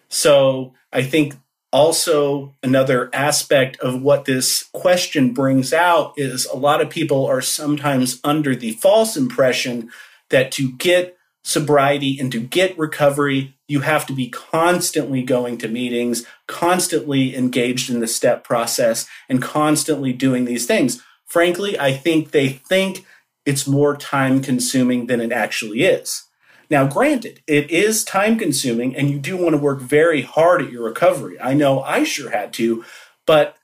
So 0.09 0.75
I 0.93 1.03
think 1.03 1.35
also 1.73 2.55
another 2.63 3.11
aspect 3.13 3.79
of 3.81 4.01
what 4.01 4.25
this 4.25 4.65
question 4.73 5.35
brings 5.35 5.73
out 5.73 6.15
is 6.17 6.47
a 6.47 6.57
lot 6.57 6.81
of 6.81 6.89
people 6.89 7.27
are 7.27 7.43
sometimes 7.43 8.21
under 8.25 8.57
the 8.57 8.73
false 8.73 9.17
impression 9.17 9.91
that 10.31 10.51
to 10.53 10.73
get 10.73 11.17
sobriety 11.45 12.19
and 12.19 12.33
to 12.33 12.41
get 12.41 12.77
recovery, 12.79 13.57
you 13.69 13.81
have 13.81 14.07
to 14.07 14.13
be 14.13 14.29
constantly 14.29 15.23
going 15.23 15.59
to 15.59 15.69
meetings, 15.69 16.25
constantly 16.49 17.37
engaged 17.37 17.91
in 17.91 18.01
the 18.01 18.07
step 18.07 18.43
process, 18.43 19.07
and 19.29 19.43
constantly 19.43 20.13
doing 20.13 20.45
these 20.45 20.67
things. 20.67 21.03
Frankly, 21.25 21.79
I 21.79 21.93
think 21.93 22.31
they 22.31 22.49
think 22.49 23.05
it's 23.47 23.67
more 23.67 23.97
time 23.97 24.43
consuming 24.43 25.07
than 25.07 25.21
it 25.21 25.33
actually 25.33 25.85
is. 25.85 26.25
Now, 26.69 26.87
granted, 26.87 27.43
it 27.47 27.71
is 27.71 28.05
time 28.05 28.39
consuming 28.39 28.97
and 28.97 29.09
you 29.09 29.19
do 29.19 29.37
want 29.37 29.53
to 29.53 29.59
work 29.59 29.81
very 29.81 30.23
hard 30.23 30.63
at 30.63 30.73
your 30.73 30.85
recovery. 30.85 31.41
I 31.41 31.55
know 31.55 31.81
I 31.81 32.03
sure 32.05 32.31
had 32.31 32.53
to, 32.55 32.85
but 33.25 33.57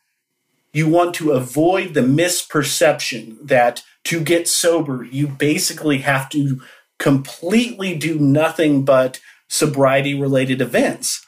you 0.72 0.88
want 0.88 1.14
to 1.16 1.32
avoid 1.32 1.94
the 1.94 2.00
misperception 2.00 3.36
that 3.46 3.82
to 4.04 4.20
get 4.20 4.48
sober, 4.48 5.04
you 5.04 5.26
basically 5.26 5.98
have 5.98 6.28
to 6.30 6.62
completely 6.98 7.96
do 7.96 8.18
nothing 8.18 8.84
but 8.84 9.20
sobriety 9.48 10.14
related 10.14 10.60
events. 10.60 11.26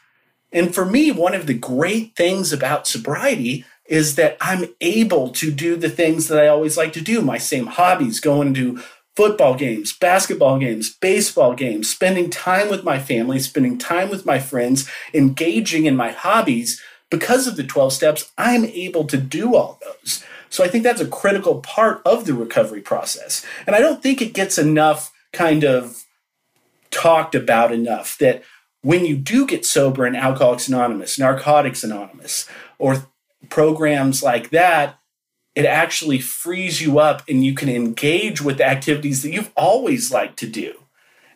And 0.52 0.72
for 0.72 0.84
me, 0.84 1.10
one 1.10 1.34
of 1.34 1.46
the 1.46 1.54
great 1.54 2.14
things 2.14 2.52
about 2.52 2.86
sobriety 2.86 3.64
is 3.86 4.14
that 4.16 4.36
I'm 4.40 4.66
able 4.80 5.30
to 5.30 5.50
do 5.50 5.76
the 5.76 5.90
things 5.90 6.28
that 6.28 6.42
I 6.42 6.48
always 6.48 6.76
like 6.76 6.92
to 6.94 7.00
do, 7.00 7.20
my 7.20 7.38
same 7.38 7.66
hobbies, 7.66 8.20
going 8.20 8.54
to 8.54 8.82
football 9.16 9.54
games, 9.54 9.96
basketball 9.96 10.58
games, 10.58 10.94
baseball 10.94 11.54
games, 11.54 11.88
spending 11.88 12.30
time 12.30 12.68
with 12.68 12.82
my 12.82 12.98
family, 12.98 13.38
spending 13.38 13.78
time 13.78 14.10
with 14.10 14.26
my 14.26 14.38
friends, 14.38 14.90
engaging 15.12 15.86
in 15.86 15.96
my 15.96 16.10
hobbies. 16.10 16.80
Because 17.10 17.46
of 17.46 17.56
the 17.56 17.62
12 17.62 17.92
steps, 17.92 18.32
I'm 18.36 18.64
able 18.64 19.04
to 19.04 19.16
do 19.16 19.54
all 19.54 19.78
those. 19.84 20.24
So 20.48 20.64
I 20.64 20.68
think 20.68 20.82
that's 20.82 21.00
a 21.00 21.06
critical 21.06 21.60
part 21.60 22.00
of 22.04 22.26
the 22.26 22.34
recovery 22.34 22.80
process. 22.80 23.44
And 23.66 23.76
I 23.76 23.80
don't 23.80 24.02
think 24.02 24.20
it 24.20 24.34
gets 24.34 24.58
enough 24.58 25.12
kind 25.32 25.64
of 25.64 26.04
talked 26.90 27.34
about 27.34 27.72
enough 27.72 28.16
that 28.18 28.42
when 28.80 29.04
you 29.04 29.16
do 29.16 29.46
get 29.46 29.64
sober 29.64 30.06
in 30.06 30.14
Alcoholics 30.14 30.68
Anonymous, 30.68 31.18
Narcotics 31.18 31.82
Anonymous, 31.84 32.48
or 32.78 33.06
programs 33.50 34.22
like 34.22 34.50
that, 34.50 34.98
it 35.54 35.66
actually 35.66 36.18
frees 36.18 36.82
you 36.82 36.98
up 36.98 37.22
and 37.28 37.44
you 37.44 37.54
can 37.54 37.68
engage 37.68 38.42
with 38.42 38.58
the 38.58 38.66
activities 38.66 39.22
that 39.22 39.32
you've 39.32 39.52
always 39.56 40.12
liked 40.12 40.38
to 40.40 40.48
do. 40.48 40.74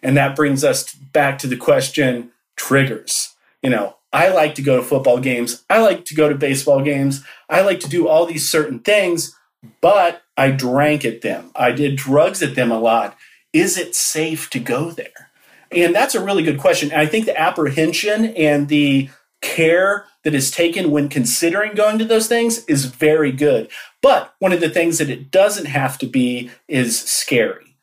And 0.02 0.16
that 0.16 0.36
brings 0.36 0.64
us 0.64 0.92
back 0.92 1.38
to 1.38 1.46
the 1.46 1.56
question 1.56 2.32
triggers. 2.56 3.34
You 3.62 3.70
know, 3.70 3.96
I 4.12 4.28
like 4.28 4.54
to 4.56 4.62
go 4.62 4.76
to 4.76 4.82
football 4.82 5.18
games, 5.18 5.64
I 5.68 5.80
like 5.80 6.04
to 6.06 6.14
go 6.14 6.28
to 6.28 6.34
baseball 6.34 6.82
games, 6.82 7.24
I 7.48 7.60
like 7.62 7.80
to 7.80 7.88
do 7.88 8.08
all 8.08 8.26
these 8.26 8.50
certain 8.50 8.80
things, 8.80 9.36
but 9.80 10.22
I 10.36 10.50
drank 10.50 11.04
at 11.04 11.22
them. 11.22 11.50
I 11.54 11.72
did 11.72 11.96
drugs 11.96 12.42
at 12.42 12.54
them 12.54 12.70
a 12.70 12.78
lot. 12.78 13.16
Is 13.52 13.76
it 13.76 13.94
safe 13.94 14.50
to 14.50 14.60
go 14.60 14.90
there? 14.90 15.30
And 15.70 15.94
that's 15.94 16.14
a 16.14 16.24
really 16.24 16.42
good 16.42 16.58
question. 16.58 16.90
And 16.90 17.00
I 17.00 17.06
think 17.06 17.26
the 17.26 17.38
apprehension 17.38 18.26
and 18.26 18.68
the 18.68 19.10
care 19.40 20.06
that 20.28 20.34
is 20.34 20.50
taken 20.50 20.90
when 20.90 21.08
considering 21.08 21.74
going 21.74 21.98
to 21.98 22.04
those 22.04 22.26
things 22.26 22.62
is 22.66 22.84
very 22.84 23.32
good. 23.32 23.70
But 24.02 24.34
one 24.40 24.52
of 24.52 24.60
the 24.60 24.68
things 24.68 24.98
that 24.98 25.08
it 25.08 25.30
doesn't 25.30 25.64
have 25.64 25.96
to 26.00 26.06
be 26.06 26.50
is 26.68 27.00
scary. 27.00 27.78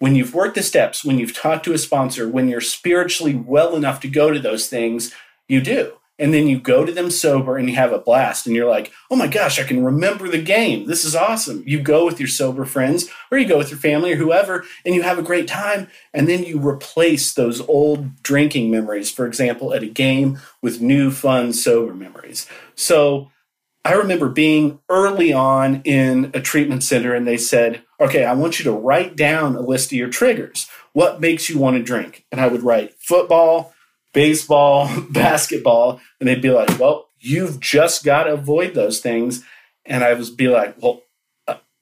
When 0.00 0.16
you've 0.16 0.34
worked 0.34 0.56
the 0.56 0.64
steps, 0.64 1.04
when 1.04 1.20
you've 1.20 1.36
talked 1.36 1.64
to 1.66 1.72
a 1.72 1.78
sponsor, 1.78 2.28
when 2.28 2.48
you're 2.48 2.60
spiritually 2.60 3.36
well 3.36 3.76
enough 3.76 4.00
to 4.00 4.08
go 4.08 4.32
to 4.32 4.40
those 4.40 4.66
things, 4.66 5.14
you 5.46 5.60
do 5.60 5.92
and 6.18 6.32
then 6.32 6.46
you 6.46 6.60
go 6.60 6.84
to 6.84 6.92
them 6.92 7.10
sober 7.10 7.56
and 7.56 7.68
you 7.68 7.74
have 7.74 7.92
a 7.92 7.98
blast 7.98 8.46
and 8.46 8.54
you're 8.54 8.68
like 8.68 8.92
oh 9.10 9.16
my 9.16 9.26
gosh 9.26 9.58
i 9.58 9.64
can 9.64 9.84
remember 9.84 10.28
the 10.28 10.42
game. 10.42 10.86
This 10.86 11.04
is 11.04 11.14
awesome. 11.14 11.62
You 11.66 11.80
go 11.80 12.04
with 12.04 12.18
your 12.18 12.28
sober 12.28 12.64
friends 12.64 13.08
or 13.30 13.38
you 13.38 13.46
go 13.46 13.58
with 13.58 13.70
your 13.70 13.78
family 13.78 14.12
or 14.12 14.16
whoever 14.16 14.64
and 14.84 14.94
you 14.94 15.02
have 15.02 15.18
a 15.18 15.22
great 15.22 15.48
time. 15.48 15.88
And 16.12 16.28
then 16.28 16.44
you 16.44 16.58
replace 16.58 17.34
those 17.34 17.60
old 17.62 18.22
drinking 18.22 18.70
memories 18.70 19.10
for 19.10 19.26
example 19.26 19.74
at 19.74 19.82
a 19.82 19.88
game 19.88 20.38
with 20.62 20.80
new 20.80 21.10
fun 21.10 21.52
sober 21.52 21.94
memories. 21.94 22.46
So 22.74 23.30
i 23.84 23.92
remember 23.92 24.28
being 24.28 24.80
early 24.88 25.32
on 25.32 25.82
in 25.84 26.30
a 26.34 26.40
treatment 26.40 26.82
center 26.82 27.14
and 27.14 27.26
they 27.26 27.36
said 27.36 27.82
okay 28.00 28.24
i 28.24 28.32
want 28.32 28.58
you 28.58 28.64
to 28.64 28.72
write 28.72 29.14
down 29.14 29.56
a 29.56 29.60
list 29.60 29.92
of 29.92 29.98
your 29.98 30.08
triggers. 30.08 30.68
What 30.92 31.20
makes 31.20 31.48
you 31.48 31.58
want 31.58 31.76
to 31.76 31.82
drink? 31.82 32.24
And 32.30 32.40
i 32.40 32.46
would 32.46 32.62
write 32.62 32.94
football 32.98 33.73
baseball, 34.14 34.88
basketball, 35.10 36.00
and 36.18 36.28
they'd 36.28 36.40
be 36.40 36.50
like, 36.50 36.78
"Well, 36.78 37.08
you've 37.18 37.60
just 37.60 38.02
got 38.02 38.24
to 38.24 38.32
avoid 38.32 38.72
those 38.72 39.00
things." 39.00 39.44
And 39.84 40.02
I 40.02 40.14
was 40.14 40.30
be 40.30 40.48
like, 40.48 40.80
"Well, 40.82 41.02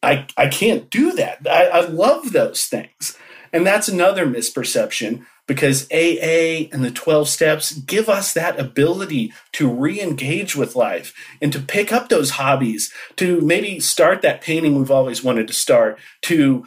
I 0.02 0.26
I 0.36 0.48
can't 0.48 0.90
do 0.90 1.12
that. 1.12 1.46
I, 1.48 1.68
I 1.68 1.80
love 1.86 2.32
those 2.32 2.64
things." 2.64 3.16
And 3.52 3.66
that's 3.66 3.88
another 3.88 4.26
misperception 4.26 5.24
because 5.46 5.86
AA 5.92 6.68
and 6.72 6.84
the 6.84 6.90
12 6.90 7.28
steps 7.28 7.72
give 7.72 8.08
us 8.08 8.32
that 8.32 8.58
ability 8.58 9.32
to 9.52 9.68
re 9.68 10.00
engage 10.00 10.56
with 10.56 10.76
life 10.76 11.12
and 11.40 11.52
to 11.52 11.60
pick 11.60 11.92
up 11.92 12.08
those 12.08 12.30
hobbies, 12.30 12.92
to 13.16 13.40
maybe 13.40 13.80
start 13.80 14.22
that 14.22 14.40
painting 14.40 14.78
we've 14.78 14.90
always 14.90 15.22
wanted 15.22 15.48
to 15.48 15.54
start, 15.54 15.98
to 16.22 16.66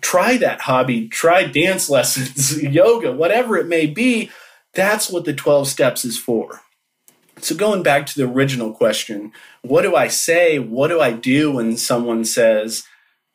try 0.00 0.36
that 0.36 0.62
hobby, 0.62 1.08
try 1.08 1.44
dance 1.44 1.88
lessons, 1.90 2.62
yoga, 2.62 3.10
whatever 3.12 3.56
it 3.56 3.66
may 3.66 3.86
be, 3.86 4.30
that's 4.74 5.10
what 5.10 5.24
the 5.24 5.34
12 5.34 5.68
steps 5.68 6.04
is 6.04 6.18
for. 6.18 6.60
So, 7.40 7.54
going 7.54 7.82
back 7.82 8.06
to 8.06 8.16
the 8.16 8.30
original 8.30 8.72
question, 8.72 9.32
what 9.62 9.82
do 9.82 9.96
I 9.96 10.08
say? 10.08 10.58
What 10.58 10.88
do 10.88 11.00
I 11.00 11.12
do 11.12 11.52
when 11.52 11.76
someone 11.76 12.24
says, 12.24 12.84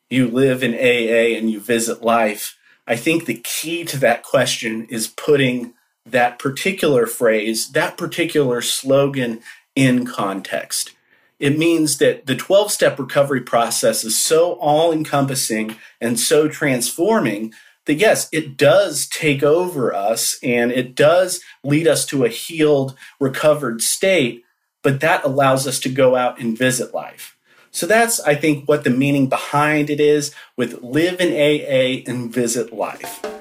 you 0.08 0.26
live 0.26 0.62
in 0.62 0.74
AA 0.74 1.36
and 1.36 1.50
you 1.50 1.60
visit 1.60 2.02
life? 2.02 2.56
I 2.86 2.96
think 2.96 3.26
the 3.26 3.40
key 3.44 3.84
to 3.84 3.98
that 3.98 4.22
question 4.22 4.86
is 4.86 5.06
putting 5.06 5.74
that 6.06 6.38
particular 6.38 7.06
phrase, 7.06 7.68
that 7.72 7.96
particular 7.96 8.62
slogan 8.62 9.40
in 9.76 10.06
context. 10.06 10.92
It 11.38 11.58
means 11.58 11.98
that 11.98 12.26
the 12.26 12.36
12 12.36 12.72
step 12.72 12.98
recovery 12.98 13.40
process 13.40 14.04
is 14.04 14.20
so 14.20 14.54
all 14.54 14.92
encompassing 14.92 15.76
and 16.00 16.18
so 16.18 16.48
transforming 16.48 17.54
that 17.90 17.98
yes, 17.98 18.28
it 18.30 18.56
does 18.56 19.08
take 19.08 19.42
over 19.42 19.92
us 19.92 20.38
and 20.44 20.70
it 20.70 20.94
does 20.94 21.40
lead 21.64 21.88
us 21.88 22.06
to 22.06 22.24
a 22.24 22.28
healed, 22.28 22.96
recovered 23.18 23.82
state, 23.82 24.44
but 24.84 25.00
that 25.00 25.24
allows 25.24 25.66
us 25.66 25.80
to 25.80 25.88
go 25.88 26.14
out 26.14 26.38
and 26.38 26.56
visit 26.56 26.94
life. 26.94 27.36
So 27.72 27.88
that's, 27.88 28.20
I 28.20 28.36
think, 28.36 28.68
what 28.68 28.84
the 28.84 28.90
meaning 28.90 29.28
behind 29.28 29.90
it 29.90 29.98
is 29.98 30.32
with 30.56 30.82
live 30.82 31.20
in 31.20 31.32
AA 31.32 32.08
and 32.08 32.32
visit 32.32 32.72
life. 32.72 33.39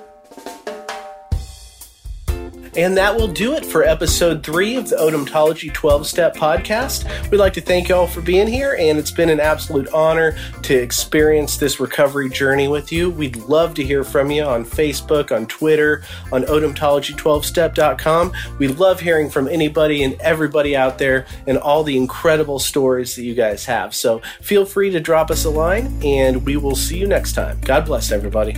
And 2.80 2.95
that 2.95 3.13
will 3.13 3.27
do 3.27 3.55
it 3.55 3.65
for 3.65 3.84
episode 3.84 4.41
three 4.41 4.77
of 4.77 4.88
the 4.88 4.95
Odontology 4.95 5.73
12 5.73 6.07
Step 6.07 6.34
Podcast. 6.34 7.30
We'd 7.30 7.39
like 7.39 7.51
to 7.55 7.61
thank 7.61 7.89
you 7.89 7.95
all 7.95 8.07
for 8.07 8.21
being 8.21 8.47
here, 8.47 8.77
and 8.80 8.97
it's 8.97 9.11
been 9.11 9.30
an 9.30 9.41
absolute 9.41 9.89
honor 9.89 10.38
to 10.61 10.75
experience 10.75 11.57
this 11.57 11.82
recovery 11.82 12.30
journey 12.30 12.69
with 12.69 12.89
you. 12.89 13.09
We'd 13.09 13.36
love 13.36 13.73
to 13.73 13.84
hear 13.84 14.05
from 14.05 14.32
you 14.32 14.43
on 14.43 14.63
Facebook, 14.63 15.36
on 15.36 15.45
Twitter, 15.47 16.05
on 16.32 16.43
odontology12step.com. 16.43 18.32
We 18.59 18.69
love 18.69 19.01
hearing 19.01 19.30
from 19.30 19.49
anybody 19.49 20.01
and 20.01 20.13
everybody 20.21 20.77
out 20.77 20.99
there 20.99 21.25
and 21.47 21.57
all 21.57 21.84
the 21.84 21.97
incredible 21.97 22.59
stories 22.59 23.13
that 23.17 23.23
you 23.23 23.36
guys 23.36 23.65
have. 23.65 23.93
So 23.93 24.21
feel 24.39 24.65
free 24.65 24.89
to 24.91 25.01
drop 25.01 25.32
us 25.32 25.43
a 25.43 25.49
line, 25.49 25.99
and 26.01 26.45
we 26.45 26.55
will 26.55 26.77
see 26.77 26.97
you 26.97 27.07
next 27.07 27.34
time. 27.34 27.59
God 27.59 27.86
bless 27.86 28.09
everybody. 28.09 28.55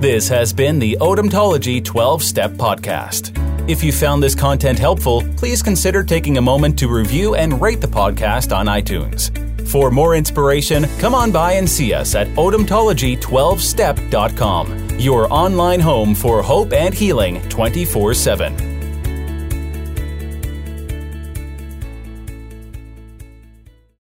This 0.00 0.28
has 0.28 0.52
been 0.52 0.78
the 0.78 0.96
Odontology 1.00 1.82
12 1.82 2.22
Step 2.22 2.50
Podcast. 2.52 3.32
If 3.70 3.82
you 3.82 3.90
found 3.90 4.22
this 4.22 4.34
content 4.34 4.78
helpful, 4.78 5.22
please 5.36 5.62
consider 5.62 6.04
taking 6.04 6.36
a 6.36 6.42
moment 6.42 6.78
to 6.80 6.88
review 6.88 7.36
and 7.36 7.62
rate 7.62 7.80
the 7.80 7.86
podcast 7.86 8.54
on 8.54 8.66
iTunes. 8.66 9.30
For 9.66 9.90
more 9.90 10.14
inspiration, 10.14 10.84
come 10.98 11.14
on 11.14 11.32
by 11.32 11.52
and 11.52 11.66
see 11.68 11.94
us 11.94 12.14
at 12.14 12.28
odontology12step.com, 12.28 15.00
your 15.00 15.32
online 15.32 15.80
home 15.80 16.14
for 16.14 16.42
hope 16.42 16.74
and 16.74 16.92
healing 16.92 17.40
24 17.48 18.12
7. 18.12 18.73